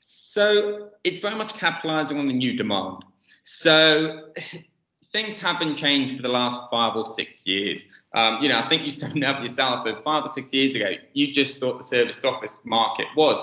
So 0.00 0.90
it's 1.04 1.20
very 1.20 1.34
much 1.34 1.54
capitalising 1.54 2.18
on 2.18 2.26
the 2.26 2.32
new 2.32 2.56
demand. 2.56 3.04
So 3.42 4.32
things 5.12 5.38
have 5.38 5.58
been 5.58 5.76
changed 5.76 6.16
for 6.16 6.22
the 6.22 6.28
last 6.28 6.60
five 6.70 6.96
or 6.96 7.06
six 7.06 7.46
years. 7.46 7.84
Um, 8.14 8.42
you 8.42 8.48
know, 8.48 8.58
I 8.58 8.68
think 8.68 8.82
you 8.82 8.90
said 8.90 9.22
up 9.22 9.40
yourself 9.42 9.84
that 9.84 10.04
five 10.04 10.24
or 10.24 10.30
six 10.30 10.52
years 10.52 10.74
ago, 10.74 10.92
you 11.12 11.32
just 11.32 11.60
thought 11.60 11.78
the 11.78 11.84
serviced 11.84 12.24
office 12.24 12.62
market 12.64 13.06
was 13.16 13.38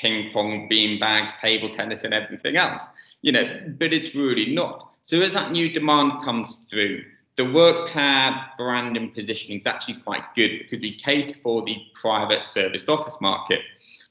ping 0.00 0.32
pong, 0.32 0.68
bean 0.68 0.98
bags, 0.98 1.32
table 1.40 1.70
tennis, 1.70 2.04
and 2.04 2.14
everything 2.14 2.56
else. 2.56 2.88
You 3.22 3.32
know, 3.32 3.74
but 3.78 3.92
it's 3.92 4.14
really 4.14 4.54
not. 4.54 4.90
So 5.02 5.20
as 5.20 5.32
that 5.34 5.52
new 5.52 5.70
demand 5.70 6.24
comes 6.24 6.66
through, 6.70 7.04
the 7.36 7.42
WorkPad 7.42 8.56
brand 8.56 8.96
and 8.96 9.14
positioning 9.14 9.60
is 9.60 9.66
actually 9.66 9.94
quite 10.00 10.22
good 10.34 10.58
because 10.58 10.80
we 10.80 10.94
cater 10.94 11.36
for 11.42 11.62
the 11.62 11.76
private 11.94 12.46
serviced 12.46 12.88
office 12.88 13.18
market. 13.20 13.60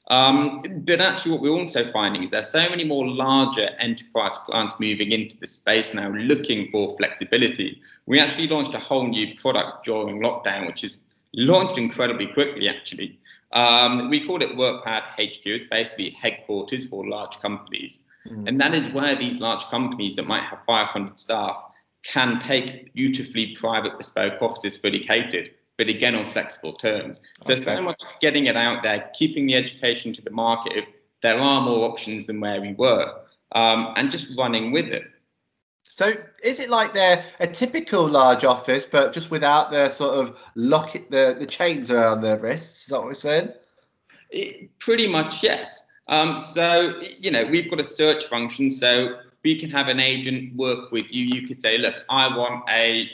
Um, 0.08 0.62
but 0.84 1.00
actually, 1.00 1.32
what 1.32 1.40
we're 1.40 1.50
also 1.50 1.90
finding 1.92 2.24
is 2.24 2.30
there's 2.30 2.50
so 2.50 2.68
many 2.68 2.82
more 2.82 3.06
larger 3.06 3.68
enterprise 3.78 4.36
clients 4.38 4.80
moving 4.80 5.12
into 5.12 5.36
the 5.38 5.46
space 5.46 5.94
now 5.94 6.08
looking 6.10 6.68
for 6.72 6.96
flexibility. 6.96 7.80
We 8.06 8.18
actually 8.18 8.48
launched 8.48 8.74
a 8.74 8.80
whole 8.80 9.06
new 9.06 9.36
product 9.36 9.84
during 9.84 10.20
lockdown, 10.20 10.66
which 10.66 10.82
is 10.82 11.04
launched 11.34 11.78
incredibly 11.78 12.26
quickly, 12.26 12.68
actually. 12.68 13.16
Um, 13.52 14.10
we 14.10 14.24
called 14.26 14.42
it 14.42 14.56
WorkPad 14.56 15.02
HQ. 15.18 15.46
It's 15.46 15.66
basically 15.66 16.10
headquarters 16.10 16.86
for 16.86 17.08
large 17.08 17.40
companies. 17.40 18.00
Mm. 18.26 18.48
And 18.48 18.60
that 18.60 18.74
is 18.74 18.88
where 18.90 19.16
these 19.16 19.40
large 19.40 19.64
companies 19.64 20.16
that 20.16 20.26
might 20.26 20.44
have 20.44 20.60
500 20.66 21.18
staff 21.18 21.62
can 22.02 22.40
take 22.40 22.94
beautifully 22.94 23.54
private 23.54 23.98
bespoke 23.98 24.40
offices 24.40 24.76
fully 24.76 25.00
catered 25.00 25.50
but 25.80 25.88
again 25.88 26.14
on 26.14 26.30
flexible 26.30 26.74
terms. 26.74 27.20
So 27.42 27.54
okay. 27.54 27.54
it's 27.54 27.64
very 27.64 27.80
much 27.80 28.02
getting 28.20 28.44
it 28.48 28.54
out 28.54 28.82
there, 28.82 29.10
keeping 29.14 29.46
the 29.46 29.54
education 29.54 30.12
to 30.12 30.20
the 30.20 30.30
market 30.30 30.74
if 30.76 30.84
there 31.22 31.38
are 31.38 31.62
more 31.62 31.88
options 31.88 32.26
than 32.26 32.38
where 32.38 32.60
we 32.60 32.74
were, 32.74 33.14
um, 33.52 33.94
and 33.96 34.12
just 34.12 34.36
running 34.38 34.72
with 34.72 34.88
it. 34.88 35.04
So 35.92 36.14
is 36.42 36.60
it 36.60 36.70
like 36.70 36.92
they're 36.92 37.24
a 37.40 37.46
typical 37.46 38.08
large 38.08 38.44
office, 38.44 38.86
but 38.86 39.12
just 39.12 39.30
without 39.30 39.70
the 39.70 39.88
sort 39.90 40.14
of 40.14 40.40
lock 40.54 40.92
the, 41.10 41.36
the 41.38 41.46
chains 41.46 41.90
around 41.90 42.22
their 42.22 42.38
wrists? 42.38 42.82
Is 42.82 42.86
that 42.86 42.98
what 42.98 43.06
we're 43.06 43.14
saying? 43.14 43.52
It, 44.30 44.78
pretty 44.78 45.08
much, 45.08 45.42
yes. 45.42 45.88
Um, 46.08 46.38
so, 46.38 46.94
you 47.18 47.30
know, 47.30 47.44
we've 47.44 47.68
got 47.68 47.80
a 47.80 47.84
search 47.84 48.24
function. 48.26 48.70
So 48.70 49.16
we 49.42 49.58
can 49.58 49.68
have 49.70 49.88
an 49.88 50.00
agent 50.00 50.54
work 50.56 50.92
with 50.92 51.12
you. 51.12 51.24
You 51.24 51.46
could 51.46 51.60
say, 51.60 51.76
look, 51.76 51.96
I 52.08 52.34
want 52.34 52.64
a 52.70 53.10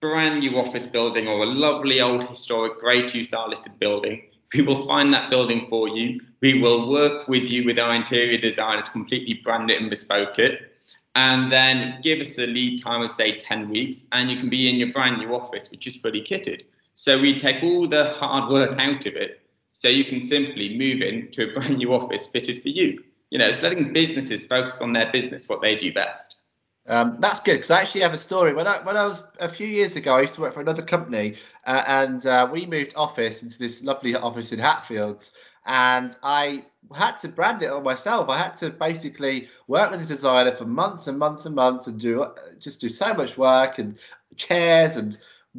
brand 0.00 0.40
new 0.40 0.58
office 0.58 0.86
building 0.86 1.28
or 1.28 1.42
a 1.42 1.46
lovely 1.46 2.00
old 2.00 2.24
historic 2.24 2.78
grade 2.78 3.08
two 3.08 3.22
style 3.22 3.48
listed 3.48 3.78
building. 3.78 4.22
We 4.54 4.62
will 4.62 4.86
find 4.86 5.12
that 5.12 5.30
building 5.30 5.66
for 5.68 5.88
you. 5.88 6.20
We 6.40 6.60
will 6.60 6.88
work 6.88 7.28
with 7.28 7.50
you 7.50 7.64
with 7.64 7.78
our 7.78 7.94
interior 7.94 8.38
designers, 8.38 8.88
completely 8.88 9.40
brand 9.42 9.70
it 9.70 9.80
and 9.80 9.90
bespoke 9.90 10.38
it. 10.38 10.73
And 11.16 11.50
then 11.50 12.00
give 12.02 12.20
us 12.20 12.38
a 12.38 12.46
lead 12.46 12.82
time 12.82 13.02
of 13.02 13.12
say 13.12 13.38
10 13.38 13.68
weeks, 13.68 14.08
and 14.12 14.30
you 14.30 14.38
can 14.38 14.50
be 14.50 14.68
in 14.68 14.76
your 14.76 14.92
brand 14.92 15.18
new 15.18 15.34
office, 15.34 15.70
which 15.70 15.86
is 15.86 15.96
fully 15.96 16.22
kitted. 16.22 16.62
So 16.94 17.20
we 17.20 17.38
take 17.38 17.62
all 17.62 17.86
the 17.86 18.04
hard 18.04 18.50
work 18.50 18.78
out 18.78 19.06
of 19.06 19.14
it. 19.14 19.40
So 19.72 19.88
you 19.88 20.04
can 20.04 20.20
simply 20.20 20.76
move 20.76 21.02
into 21.02 21.50
a 21.50 21.52
brand 21.54 21.78
new 21.78 21.94
office 21.94 22.26
fitted 22.26 22.62
for 22.62 22.68
you. 22.68 23.02
You 23.30 23.38
know, 23.38 23.46
it's 23.46 23.62
letting 23.62 23.92
businesses 23.92 24.44
focus 24.44 24.80
on 24.80 24.92
their 24.92 25.10
business, 25.12 25.48
what 25.48 25.60
they 25.60 25.76
do 25.76 25.92
best. 25.92 26.43
Um, 26.86 27.16
that's 27.18 27.40
good 27.40 27.54
because 27.54 27.70
I 27.70 27.80
actually 27.80 28.02
have 28.02 28.12
a 28.12 28.18
story. 28.18 28.52
When 28.52 28.66
I 28.66 28.78
when 28.82 28.96
I 28.96 29.06
was 29.06 29.22
a 29.40 29.48
few 29.48 29.66
years 29.66 29.96
ago, 29.96 30.16
I 30.16 30.22
used 30.22 30.34
to 30.34 30.42
work 30.42 30.52
for 30.52 30.60
another 30.60 30.82
company, 30.82 31.36
uh, 31.66 31.82
and 31.86 32.26
uh, 32.26 32.46
we 32.50 32.66
moved 32.66 32.92
office 32.94 33.42
into 33.42 33.58
this 33.58 33.82
lovely 33.82 34.14
office 34.14 34.52
in 34.52 34.58
Hatfields, 34.58 35.32
and 35.64 36.14
I 36.22 36.66
had 36.94 37.18
to 37.20 37.28
brand 37.28 37.62
it 37.62 37.70
on 37.70 37.84
myself. 37.84 38.28
I 38.28 38.36
had 38.36 38.54
to 38.56 38.68
basically 38.68 39.48
work 39.66 39.92
with 39.92 40.02
a 40.02 40.06
designer 40.06 40.54
for 40.54 40.66
months 40.66 41.06
and 41.06 41.18
months 41.18 41.46
and 41.46 41.54
months, 41.54 41.86
and 41.86 41.98
do 41.98 42.26
just 42.58 42.82
do 42.82 42.90
so 42.90 43.14
much 43.14 43.38
work 43.38 43.78
and 43.78 43.96
chairs 44.36 44.96
and 44.96 45.16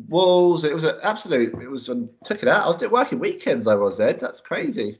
walls. 0.08 0.64
It 0.64 0.76
was 0.76 0.84
an 0.84 1.00
absolute. 1.02 1.60
It 1.60 1.72
was 1.72 1.90
um, 1.90 2.08
took 2.24 2.44
it 2.44 2.48
out. 2.48 2.66
I 2.66 2.68
was 2.68 2.92
working 2.92 3.18
weekends. 3.18 3.66
I 3.66 3.74
was 3.74 3.98
there. 3.98 4.14
That's 4.14 4.42
crazy. 4.42 5.00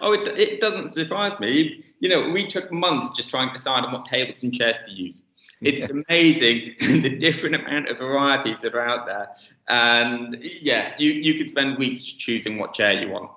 Oh, 0.00 0.12
it, 0.12 0.26
it 0.28 0.60
doesn't 0.60 0.88
surprise 0.88 1.38
me. 1.38 1.84
You 2.00 2.08
know, 2.08 2.30
we 2.30 2.46
took 2.46 2.70
months 2.72 3.10
just 3.10 3.30
trying 3.30 3.48
to 3.48 3.52
decide 3.52 3.84
on 3.84 3.92
what 3.92 4.06
tables 4.06 4.42
and 4.42 4.52
chairs 4.54 4.78
to 4.86 4.92
use. 4.92 5.22
It's 5.62 5.88
amazing 5.88 6.74
the 7.02 7.16
different 7.16 7.54
amount 7.54 7.88
of 7.88 7.98
varieties 7.98 8.60
that 8.60 8.74
are 8.74 8.86
out 8.86 9.06
there. 9.06 9.30
And 9.68 10.36
yeah, 10.40 10.92
you, 10.98 11.12
you 11.12 11.34
could 11.34 11.48
spend 11.48 11.78
weeks 11.78 12.02
choosing 12.02 12.58
what 12.58 12.74
chair 12.74 12.92
you 12.92 13.08
want. 13.08 13.30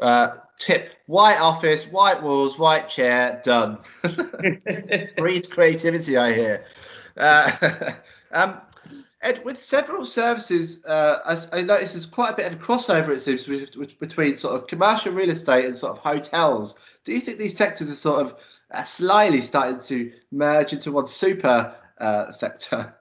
Uh, 0.00 0.38
tip 0.58 0.90
white 1.06 1.40
office, 1.40 1.84
white 1.86 2.22
walls, 2.22 2.58
white 2.58 2.88
chair, 2.88 3.40
done. 3.44 3.78
Breeds 5.16 5.46
creativity, 5.46 6.16
I 6.16 6.32
hear. 6.32 6.66
Uh, 7.16 7.92
um, 8.32 8.60
Ed, 9.20 9.44
with 9.44 9.60
several 9.60 10.06
services, 10.06 10.84
uh, 10.84 11.18
I, 11.24 11.58
I 11.58 11.62
noticed 11.62 11.94
there's 11.94 12.06
quite 12.06 12.34
a 12.34 12.36
bit 12.36 12.46
of 12.46 12.60
a 12.60 12.64
crossover, 12.64 13.08
it 13.08 13.20
seems, 13.20 13.44
between 13.96 14.36
sort 14.36 14.54
of 14.54 14.68
commercial 14.68 15.12
real 15.12 15.30
estate 15.30 15.64
and 15.64 15.76
sort 15.76 15.96
of 15.96 15.98
hotels. 15.98 16.76
Do 17.04 17.12
you 17.12 17.20
think 17.20 17.38
these 17.38 17.56
sectors 17.56 17.90
are 17.90 17.94
sort 17.94 18.20
of 18.20 18.36
uh, 18.72 18.82
slyly 18.82 19.42
starting 19.42 19.80
to 19.80 20.12
merge 20.30 20.72
into 20.72 20.92
one 20.92 21.06
super 21.06 21.74
uh, 21.98 22.30
sector? 22.30 22.94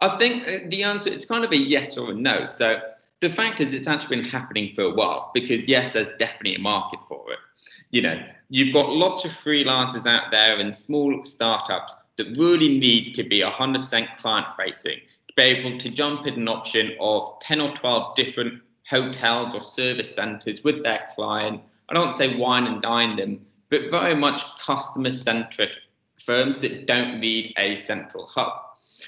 I 0.00 0.16
think 0.18 0.46
uh, 0.46 0.68
the 0.68 0.84
answer 0.84 1.10
it's 1.10 1.26
kind 1.26 1.44
of 1.44 1.52
a 1.52 1.56
yes 1.56 1.96
or 1.98 2.10
a 2.10 2.14
no. 2.14 2.44
So 2.44 2.80
the 3.20 3.30
fact 3.30 3.60
is, 3.60 3.72
it's 3.72 3.86
actually 3.86 4.16
been 4.16 4.28
happening 4.28 4.72
for 4.74 4.82
a 4.82 4.94
while 4.94 5.30
because 5.34 5.66
yes, 5.66 5.90
there's 5.90 6.10
definitely 6.18 6.56
a 6.56 6.60
market 6.60 7.00
for 7.08 7.32
it. 7.32 7.38
You 7.90 8.02
know, 8.02 8.22
you've 8.50 8.74
got 8.74 8.90
lots 8.90 9.24
of 9.24 9.30
freelancers 9.30 10.06
out 10.06 10.30
there 10.30 10.58
and 10.58 10.74
small 10.74 11.24
startups 11.24 11.94
that 12.16 12.36
really 12.36 12.78
need 12.78 13.14
to 13.14 13.22
be 13.22 13.40
100% 13.40 14.16
client 14.18 14.46
facing 14.56 14.98
to 15.28 15.34
be 15.36 15.42
able 15.42 15.78
to 15.78 15.88
jump 15.88 16.26
at 16.26 16.36
an 16.36 16.48
option 16.48 16.92
of 17.00 17.38
10 17.40 17.60
or 17.60 17.74
12 17.74 18.14
different 18.14 18.62
hotels 18.88 19.54
or 19.54 19.62
service 19.62 20.14
centers 20.14 20.62
with 20.62 20.82
their 20.82 21.08
client. 21.14 21.60
I 21.88 21.94
don't 21.94 22.14
say 22.14 22.36
wine 22.36 22.66
and 22.66 22.82
dine 22.82 23.16
them, 23.16 23.40
but 23.74 23.90
very 23.90 24.14
much 24.14 24.44
customer 24.60 25.10
centric 25.10 25.72
firms 26.24 26.60
that 26.60 26.86
don't 26.86 27.18
need 27.18 27.52
a 27.58 27.74
central 27.74 28.26
hub. 28.26 28.52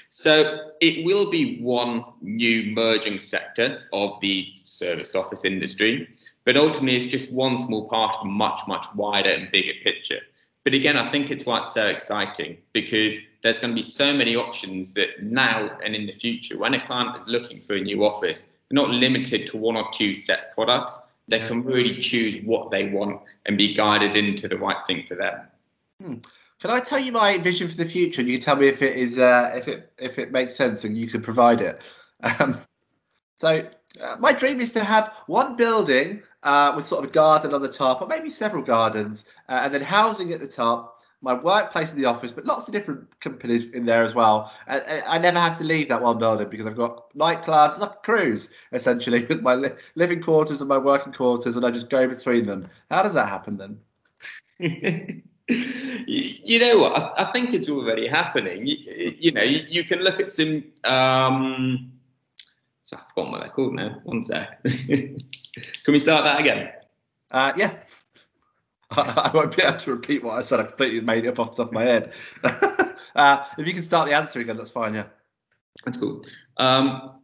So 0.09 0.71
it 0.81 1.05
will 1.05 1.29
be 1.29 1.61
one 1.61 2.03
new 2.21 2.73
merging 2.73 3.19
sector 3.19 3.81
of 3.93 4.19
the 4.21 4.47
service 4.55 5.15
office 5.15 5.45
industry, 5.45 6.09
but 6.43 6.57
ultimately 6.57 6.97
it's 6.97 7.05
just 7.05 7.31
one 7.31 7.57
small 7.57 7.87
part 7.87 8.15
of 8.15 8.25
a 8.25 8.29
much, 8.29 8.59
much 8.67 8.85
wider 8.95 9.29
and 9.29 9.51
bigger 9.51 9.73
picture. 9.83 10.19
But 10.65 10.73
again, 10.73 10.97
I 10.97 11.09
think 11.11 11.31
it's 11.31 11.45
why 11.45 11.63
it's 11.63 11.73
so 11.73 11.87
exciting 11.87 12.57
because 12.73 13.17
there's 13.41 13.59
going 13.59 13.71
to 13.71 13.75
be 13.75 13.81
so 13.81 14.13
many 14.13 14.35
options 14.35 14.93
that 14.95 15.23
now 15.23 15.77
and 15.83 15.95
in 15.95 16.07
the 16.07 16.11
future, 16.11 16.57
when 16.57 16.73
a 16.73 16.85
client 16.85 17.15
is 17.15 17.27
looking 17.29 17.59
for 17.59 17.75
a 17.75 17.81
new 17.81 18.03
office, 18.03 18.49
they're 18.69 18.75
not 18.75 18.89
limited 18.89 19.47
to 19.47 19.57
one 19.57 19.77
or 19.77 19.87
two 19.93 20.13
set 20.13 20.53
products 20.53 21.07
they 21.27 21.39
can 21.47 21.63
really 21.63 21.99
choose 21.99 22.35
what 22.45 22.71
they 22.71 22.89
want 22.89 23.21
and 23.45 23.57
be 23.57 23.73
guided 23.73 24.15
into 24.15 24.47
the 24.47 24.57
right 24.57 24.83
thing 24.85 25.05
for 25.07 25.15
them. 25.15 25.41
Hmm. 26.01 26.15
Can 26.59 26.71
I 26.71 26.79
tell 26.79 26.99
you 26.99 27.11
my 27.11 27.37
vision 27.37 27.67
for 27.67 27.77
the 27.77 27.85
future, 27.85 28.21
and 28.21 28.29
you 28.29 28.39
tell 28.39 28.55
me 28.55 28.67
if 28.67 28.81
it 28.81 28.97
is 28.97 29.19
uh, 29.19 29.51
if 29.55 29.67
it 29.67 29.91
if 29.97 30.17
it 30.17 30.31
makes 30.31 30.55
sense 30.55 30.83
and 30.83 30.97
you 30.97 31.07
could 31.07 31.23
provide 31.23 31.61
it? 31.61 31.83
Um, 32.23 32.57
so 33.39 33.67
uh, 34.01 34.15
my 34.19 34.33
dream 34.33 34.59
is 34.59 34.71
to 34.71 34.83
have 34.83 35.13
one 35.27 35.55
building 35.55 36.23
uh, 36.43 36.73
with 36.75 36.87
sort 36.87 37.03
of 37.03 37.11
a 37.11 37.13
garden 37.13 37.53
on 37.53 37.61
the 37.61 37.69
top, 37.69 38.01
or 38.01 38.07
maybe 38.07 38.31
several 38.31 38.63
gardens, 38.63 39.25
uh, 39.49 39.61
and 39.63 39.73
then 39.73 39.81
housing 39.81 40.33
at 40.33 40.39
the 40.39 40.47
top, 40.47 40.96
my 41.21 41.33
workplace 41.33 41.91
in 41.91 41.97
the 41.97 42.05
office, 42.05 42.31
but 42.31 42.45
lots 42.45 42.67
of 42.67 42.73
different 42.73 43.19
companies 43.19 43.65
in 43.71 43.85
there 43.85 44.03
as 44.03 44.13
well. 44.13 44.51
I, 44.67 45.01
I 45.07 45.17
never 45.17 45.39
have 45.39 45.57
to 45.57 45.63
leave 45.63 45.89
that 45.89 46.01
one 46.01 46.19
building 46.19 46.47
because 46.49 46.67
I've 46.67 46.77
got 46.77 47.11
nightclubs. 47.15 47.71
It's 47.71 47.79
like 47.79 47.91
a 47.91 48.01
cruise 48.03 48.49
essentially 48.71 49.25
with 49.29 49.41
my 49.41 49.55
li- 49.55 49.71
living 49.95 50.21
quarters 50.21 50.61
and 50.61 50.69
my 50.69 50.77
working 50.77 51.13
quarters, 51.13 51.55
and 51.55 51.65
I 51.65 51.71
just 51.71 51.89
go 51.89 52.07
between 52.07 52.45
them. 52.45 52.67
How 52.91 53.01
does 53.01 53.15
that 53.15 53.29
happen 53.29 53.57
then? 53.57 53.79
you 55.47 56.59
know 56.59 56.79
what? 56.79 56.93
I, 56.93 57.27
I, 57.27 57.31
think 57.31 57.53
it's 57.53 57.69
already 57.69 58.07
happening. 58.07 58.65
You, 58.65 59.15
you 59.17 59.31
know, 59.31 59.43
you, 59.43 59.65
you, 59.67 59.83
can 59.83 59.99
look 59.99 60.19
at 60.19 60.29
some. 60.29 60.63
Um, 60.83 61.91
so 62.83 62.97
I've 62.97 63.07
forgotten 63.09 63.31
what 63.31 63.41
they're 63.41 63.49
called 63.49 63.73
now. 63.73 64.01
One 64.03 64.23
sec. 64.23 64.61
can 64.63 65.17
we 65.87 65.99
start 65.99 66.23
that 66.25 66.39
again? 66.39 66.69
Uh, 67.31 67.53
yeah. 67.55 67.73
I, 68.91 69.31
won't 69.33 69.55
be 69.55 69.63
able 69.63 69.77
to 69.77 69.91
repeat 69.91 70.23
what 70.23 70.37
I 70.37 70.41
said. 70.41 70.59
I 70.59 70.63
completely 70.63 71.01
made 71.01 71.25
it 71.25 71.29
up 71.29 71.39
off 71.39 71.55
the 71.55 71.63
top 71.63 71.69
of 71.69 71.73
my 71.73 71.83
head. 71.83 72.13
uh, 73.15 73.45
if 73.57 73.67
you 73.67 73.73
can 73.73 73.83
start 73.83 74.07
the 74.07 74.15
answer 74.15 74.39
again, 74.39 74.57
that's 74.57 74.71
fine. 74.71 74.93
Yeah. 74.93 75.05
That's 75.83 75.97
cool. 75.97 76.23
Um, 76.57 77.19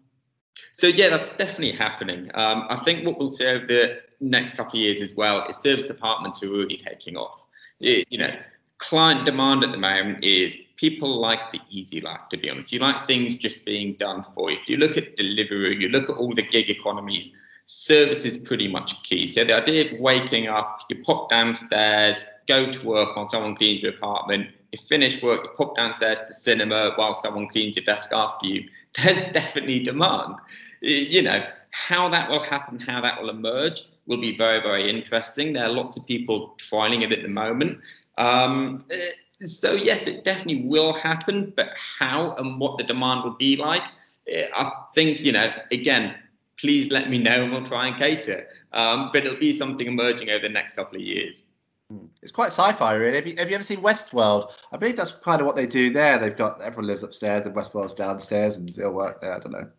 so 0.73 0.87
yeah, 0.87 1.09
that's 1.09 1.29
definitely 1.35 1.71
happening. 1.71 2.29
Um, 2.33 2.67
I 2.69 2.81
think 2.83 3.05
what 3.05 3.17
we'll 3.17 3.31
see 3.31 3.45
over 3.45 3.65
the 3.65 4.01
next 4.19 4.55
couple 4.55 4.79
of 4.79 4.83
years 4.83 5.01
as 5.01 5.15
well 5.15 5.45
is 5.47 5.57
serviced 5.57 5.89
apartments 5.89 6.43
are 6.43 6.49
really 6.49 6.77
taking 6.77 7.15
off. 7.15 7.43
It, 7.79 8.07
you 8.09 8.17
know, 8.17 8.31
client 8.77 9.25
demand 9.25 9.63
at 9.63 9.71
the 9.71 9.77
moment 9.77 10.23
is 10.23 10.57
people 10.75 11.19
like 11.19 11.51
the 11.51 11.59
easy 11.69 12.01
life. 12.01 12.21
To 12.31 12.37
be 12.37 12.49
honest, 12.49 12.71
you 12.71 12.79
like 12.79 13.07
things 13.07 13.35
just 13.35 13.65
being 13.65 13.95
done 13.95 14.25
for 14.35 14.51
you. 14.51 14.57
If 14.61 14.67
you 14.67 14.77
look 14.77 14.97
at 14.97 15.15
delivery, 15.15 15.77
you 15.77 15.89
look 15.89 16.09
at 16.09 16.17
all 16.17 16.33
the 16.33 16.41
gig 16.41 16.69
economies 16.69 17.33
service 17.65 18.25
is 18.25 18.37
pretty 18.37 18.67
much 18.67 19.01
key. 19.03 19.27
So 19.27 19.43
the 19.43 19.53
idea 19.53 19.93
of 19.93 19.99
waking 19.99 20.47
up, 20.47 20.81
you 20.89 21.01
pop 21.01 21.29
downstairs, 21.29 22.23
go 22.47 22.71
to 22.71 22.85
work 22.85 23.15
while 23.15 23.29
someone 23.29 23.55
cleans 23.55 23.83
your 23.83 23.93
apartment, 23.93 24.49
you 24.71 24.79
finish 24.87 25.21
work, 25.21 25.43
you 25.43 25.49
pop 25.57 25.75
downstairs 25.75 26.19
to 26.19 26.25
the 26.27 26.33
cinema 26.33 26.91
while 26.95 27.13
someone 27.13 27.47
cleans 27.47 27.75
your 27.75 27.85
desk 27.85 28.11
after 28.11 28.47
you. 28.47 28.67
There's 29.03 29.21
definitely 29.31 29.79
demand. 29.79 30.35
You 30.81 31.21
know, 31.21 31.45
how 31.71 32.09
that 32.09 32.29
will 32.29 32.43
happen, 32.43 32.79
how 32.79 33.01
that 33.01 33.21
will 33.21 33.29
emerge 33.29 33.83
will 34.05 34.19
be 34.19 34.35
very, 34.35 34.61
very 34.61 34.89
interesting. 34.89 35.53
There 35.53 35.63
are 35.63 35.69
lots 35.69 35.95
of 35.97 36.05
people 36.05 36.57
trialing 36.57 37.03
it 37.03 37.11
at 37.11 37.21
the 37.21 37.29
moment. 37.29 37.79
Um, 38.17 38.79
eh, 38.91 39.11
so 39.43 39.73
yes, 39.73 40.07
it 40.07 40.23
definitely 40.23 40.63
will 40.65 40.93
happen, 40.93 41.53
but 41.55 41.69
how 41.77 42.35
and 42.35 42.59
what 42.59 42.77
the 42.77 42.83
demand 42.83 43.23
will 43.23 43.35
be 43.35 43.55
like, 43.55 43.83
eh, 44.27 44.47
I 44.55 44.71
think, 44.93 45.19
you 45.21 45.31
know, 45.31 45.51
again, 45.71 46.15
please 46.63 46.89
let 46.89 47.09
me 47.09 47.17
know 47.17 47.43
and 47.43 47.51
we'll 47.51 47.65
try 47.65 47.87
and 47.87 47.97
cater. 47.97 48.47
Um, 48.71 49.09
but 49.11 49.25
it'll 49.25 49.37
be 49.37 49.51
something 49.51 49.85
emerging 49.85 50.29
over 50.29 50.47
the 50.47 50.53
next 50.53 50.75
couple 50.75 50.95
of 50.95 51.03
years. 51.03 51.47
Hmm. 51.91 52.05
It's 52.21 52.31
quite 52.31 52.53
sci-fi, 52.53 52.93
really. 52.93 53.17
Have 53.17 53.27
you, 53.27 53.35
have 53.35 53.49
you 53.49 53.55
ever 53.55 53.63
seen 53.65 53.81
Westworld? 53.81 54.49
I 54.71 54.77
believe 54.77 54.95
that's 54.95 55.11
kind 55.11 55.41
of 55.41 55.45
what 55.45 55.57
they 55.57 55.65
do 55.65 55.91
there. 55.91 56.17
They've 56.17 56.33
got 56.35 56.61
everyone 56.61 56.87
lives 56.87 57.03
upstairs 57.03 57.45
and 57.45 57.53
Westworld's 57.53 57.93
downstairs, 57.93 58.55
and 58.55 58.69
they'll 58.69 58.93
work 58.93 59.19
there. 59.19 59.35
I 59.35 59.39
don't 59.39 59.51
know. 59.51 59.69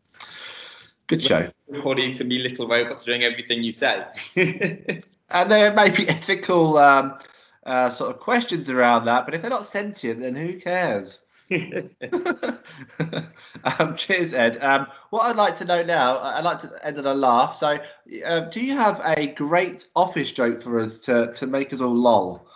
Good 1.07 1.23
show. 1.23 1.49
Bodies 1.83 2.19
can 2.19 2.29
be 2.29 2.39
little 2.39 2.69
robots 2.69 3.05
doing 3.05 3.25
everything 3.25 3.63
you 3.63 3.73
say. 3.73 4.05
and 4.37 5.51
there 5.51 5.73
may 5.73 5.89
be 5.89 6.07
ethical 6.11 6.77
um, 6.77 7.17
uh, 7.65 7.89
sort 7.89 8.11
of 8.11 8.21
questions 8.21 8.69
around 8.69 9.07
that, 9.07 9.25
but 9.25 9.35
if 9.35 9.41
they're 9.41 9.49
not 9.49 9.65
sentient, 9.65 10.21
then 10.21 10.37
who 10.37 10.61
cares? 10.61 11.21
um, 13.65 13.97
cheers, 13.97 14.33
Ed. 14.33 14.63
Um, 14.63 14.87
what 15.11 15.23
I'd 15.23 15.37
like 15.37 15.55
to 15.57 15.65
know 15.65 15.83
now, 15.83 16.19
I'd 16.19 16.45
like 16.45 16.59
to 16.61 16.71
end 16.83 16.99
on 16.99 17.07
a 17.07 17.15
laugh. 17.15 17.57
So, 17.57 17.79
uh, 18.27 18.41
do 18.41 18.65
you 18.65 18.77
have 18.77 19.01
a 19.05 19.29
great 19.29 19.89
office 19.95 20.33
joke 20.33 20.63
for 20.63 20.79
us 20.79 20.99
to, 21.01 21.33
to 21.35 21.47
make 21.47 21.73
us 21.73 21.81
all 21.81 21.95
lol? 21.95 22.47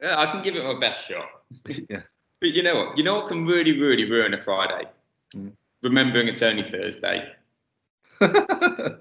Yeah, 0.00 0.18
I 0.18 0.30
can 0.30 0.42
give 0.42 0.56
it 0.56 0.64
my 0.64 0.78
best 0.78 1.06
shot. 1.06 1.26
yeah. 1.88 2.02
But 2.40 2.50
you 2.50 2.62
know 2.62 2.76
what? 2.76 2.96
You 2.96 3.04
know 3.04 3.14
what 3.14 3.28
can 3.28 3.46
really, 3.46 3.78
really 3.78 4.04
ruin 4.04 4.34
a 4.34 4.40
Friday? 4.40 4.88
Mm. 5.34 5.52
Remembering 5.82 6.28
it's 6.28 6.42
only 6.42 6.70
Thursday. 6.70 7.32
that's 8.20 9.00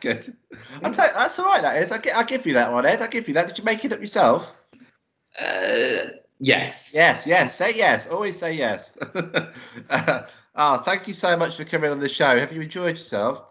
good. 0.00 0.34
I'll 0.82 0.92
tell 0.92 1.10
that's 1.14 1.38
all 1.38 1.46
right. 1.46 1.62
That 1.62 1.82
is. 1.82 1.92
I 1.92 1.98
will 1.98 2.24
give 2.24 2.46
you 2.46 2.54
that 2.54 2.72
one, 2.72 2.86
Ed. 2.86 3.02
I'll 3.02 3.08
give 3.08 3.28
you 3.28 3.34
that. 3.34 3.46
Did 3.46 3.58
you 3.58 3.64
make 3.64 3.84
it 3.84 3.92
up 3.92 4.00
yourself? 4.00 4.54
Uh, 5.38 6.08
Yes. 6.40 6.92
Yes, 6.94 7.26
yes. 7.26 7.56
Say 7.56 7.74
yes. 7.74 8.06
Always 8.06 8.38
say 8.38 8.52
yes. 8.54 8.98
uh, 9.90 10.22
oh, 10.56 10.78
thank 10.78 11.06
you 11.08 11.14
so 11.14 11.36
much 11.36 11.56
for 11.56 11.64
coming 11.64 11.90
on 11.90 12.00
the 12.00 12.08
show. 12.08 12.38
Have 12.38 12.52
you 12.52 12.60
enjoyed 12.60 12.96
yourself? 12.96 13.44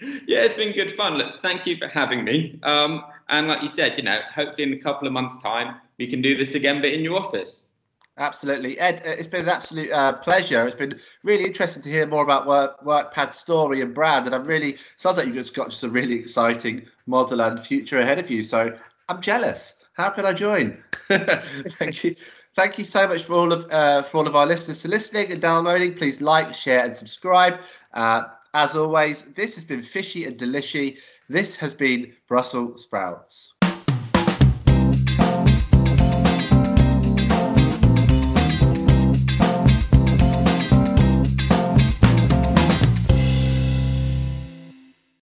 Yeah, 0.00 0.42
it's 0.42 0.54
been 0.54 0.72
good 0.72 0.92
fun. 0.96 1.18
Look, 1.18 1.42
thank 1.42 1.66
you 1.66 1.76
for 1.76 1.88
having 1.88 2.24
me. 2.24 2.60
Um, 2.62 3.04
and 3.28 3.48
like 3.48 3.62
you 3.62 3.68
said, 3.68 3.96
you 3.96 4.04
know, 4.04 4.20
hopefully 4.32 4.62
in 4.62 4.72
a 4.74 4.80
couple 4.80 5.08
of 5.08 5.12
months' 5.12 5.40
time 5.42 5.76
we 5.98 6.06
can 6.06 6.22
do 6.22 6.36
this 6.36 6.54
again, 6.54 6.80
but 6.80 6.92
in 6.92 7.02
your 7.02 7.18
office. 7.18 7.72
Absolutely, 8.16 8.78
Ed. 8.78 9.02
Uh, 9.04 9.10
it's 9.10 9.28
been 9.28 9.42
an 9.42 9.48
absolute 9.48 9.90
uh, 9.92 10.12
pleasure. 10.12 10.66
It's 10.66 10.74
been 10.74 11.00
really 11.22 11.44
interesting 11.44 11.82
to 11.82 11.88
hear 11.88 12.06
more 12.06 12.22
about 12.22 12.46
work, 12.46 12.82
WorkPad's 12.84 13.36
story 13.36 13.80
and 13.80 13.94
brand, 13.94 14.26
and 14.26 14.34
I'm 14.34 14.44
really 14.44 14.76
sounds 14.96 15.18
like 15.18 15.26
you've 15.26 15.36
just 15.36 15.54
got 15.54 15.70
just 15.70 15.84
a 15.84 15.88
really 15.88 16.14
exciting 16.14 16.86
model 17.06 17.40
and 17.40 17.60
future 17.60 17.98
ahead 17.98 18.18
of 18.18 18.30
you. 18.30 18.42
So 18.42 18.76
I'm 19.08 19.20
jealous. 19.20 19.74
How 19.98 20.10
can 20.10 20.24
I 20.24 20.32
join? 20.32 20.78
Thank 21.08 22.04
you. 22.04 22.14
Thank 22.54 22.78
you 22.78 22.84
so 22.84 23.06
much 23.08 23.24
for 23.24 23.34
all 23.34 23.52
of 23.52 23.70
uh, 23.70 24.02
for 24.02 24.18
all 24.18 24.26
of 24.28 24.36
our 24.36 24.46
listeners 24.46 24.82
for 24.82 24.88
listening 24.88 25.32
and 25.32 25.40
downloading. 25.40 25.94
Please 25.94 26.20
like, 26.20 26.54
share, 26.54 26.84
and 26.84 26.96
subscribe. 26.96 27.58
Uh, 27.94 28.22
as 28.54 28.76
always, 28.76 29.22
this 29.36 29.54
has 29.56 29.64
been 29.64 29.82
fishy 29.82 30.24
and 30.24 30.38
delishy. 30.38 30.98
This 31.28 31.56
has 31.56 31.74
been 31.74 32.14
Brussels 32.28 32.84
sprouts. 32.84 33.54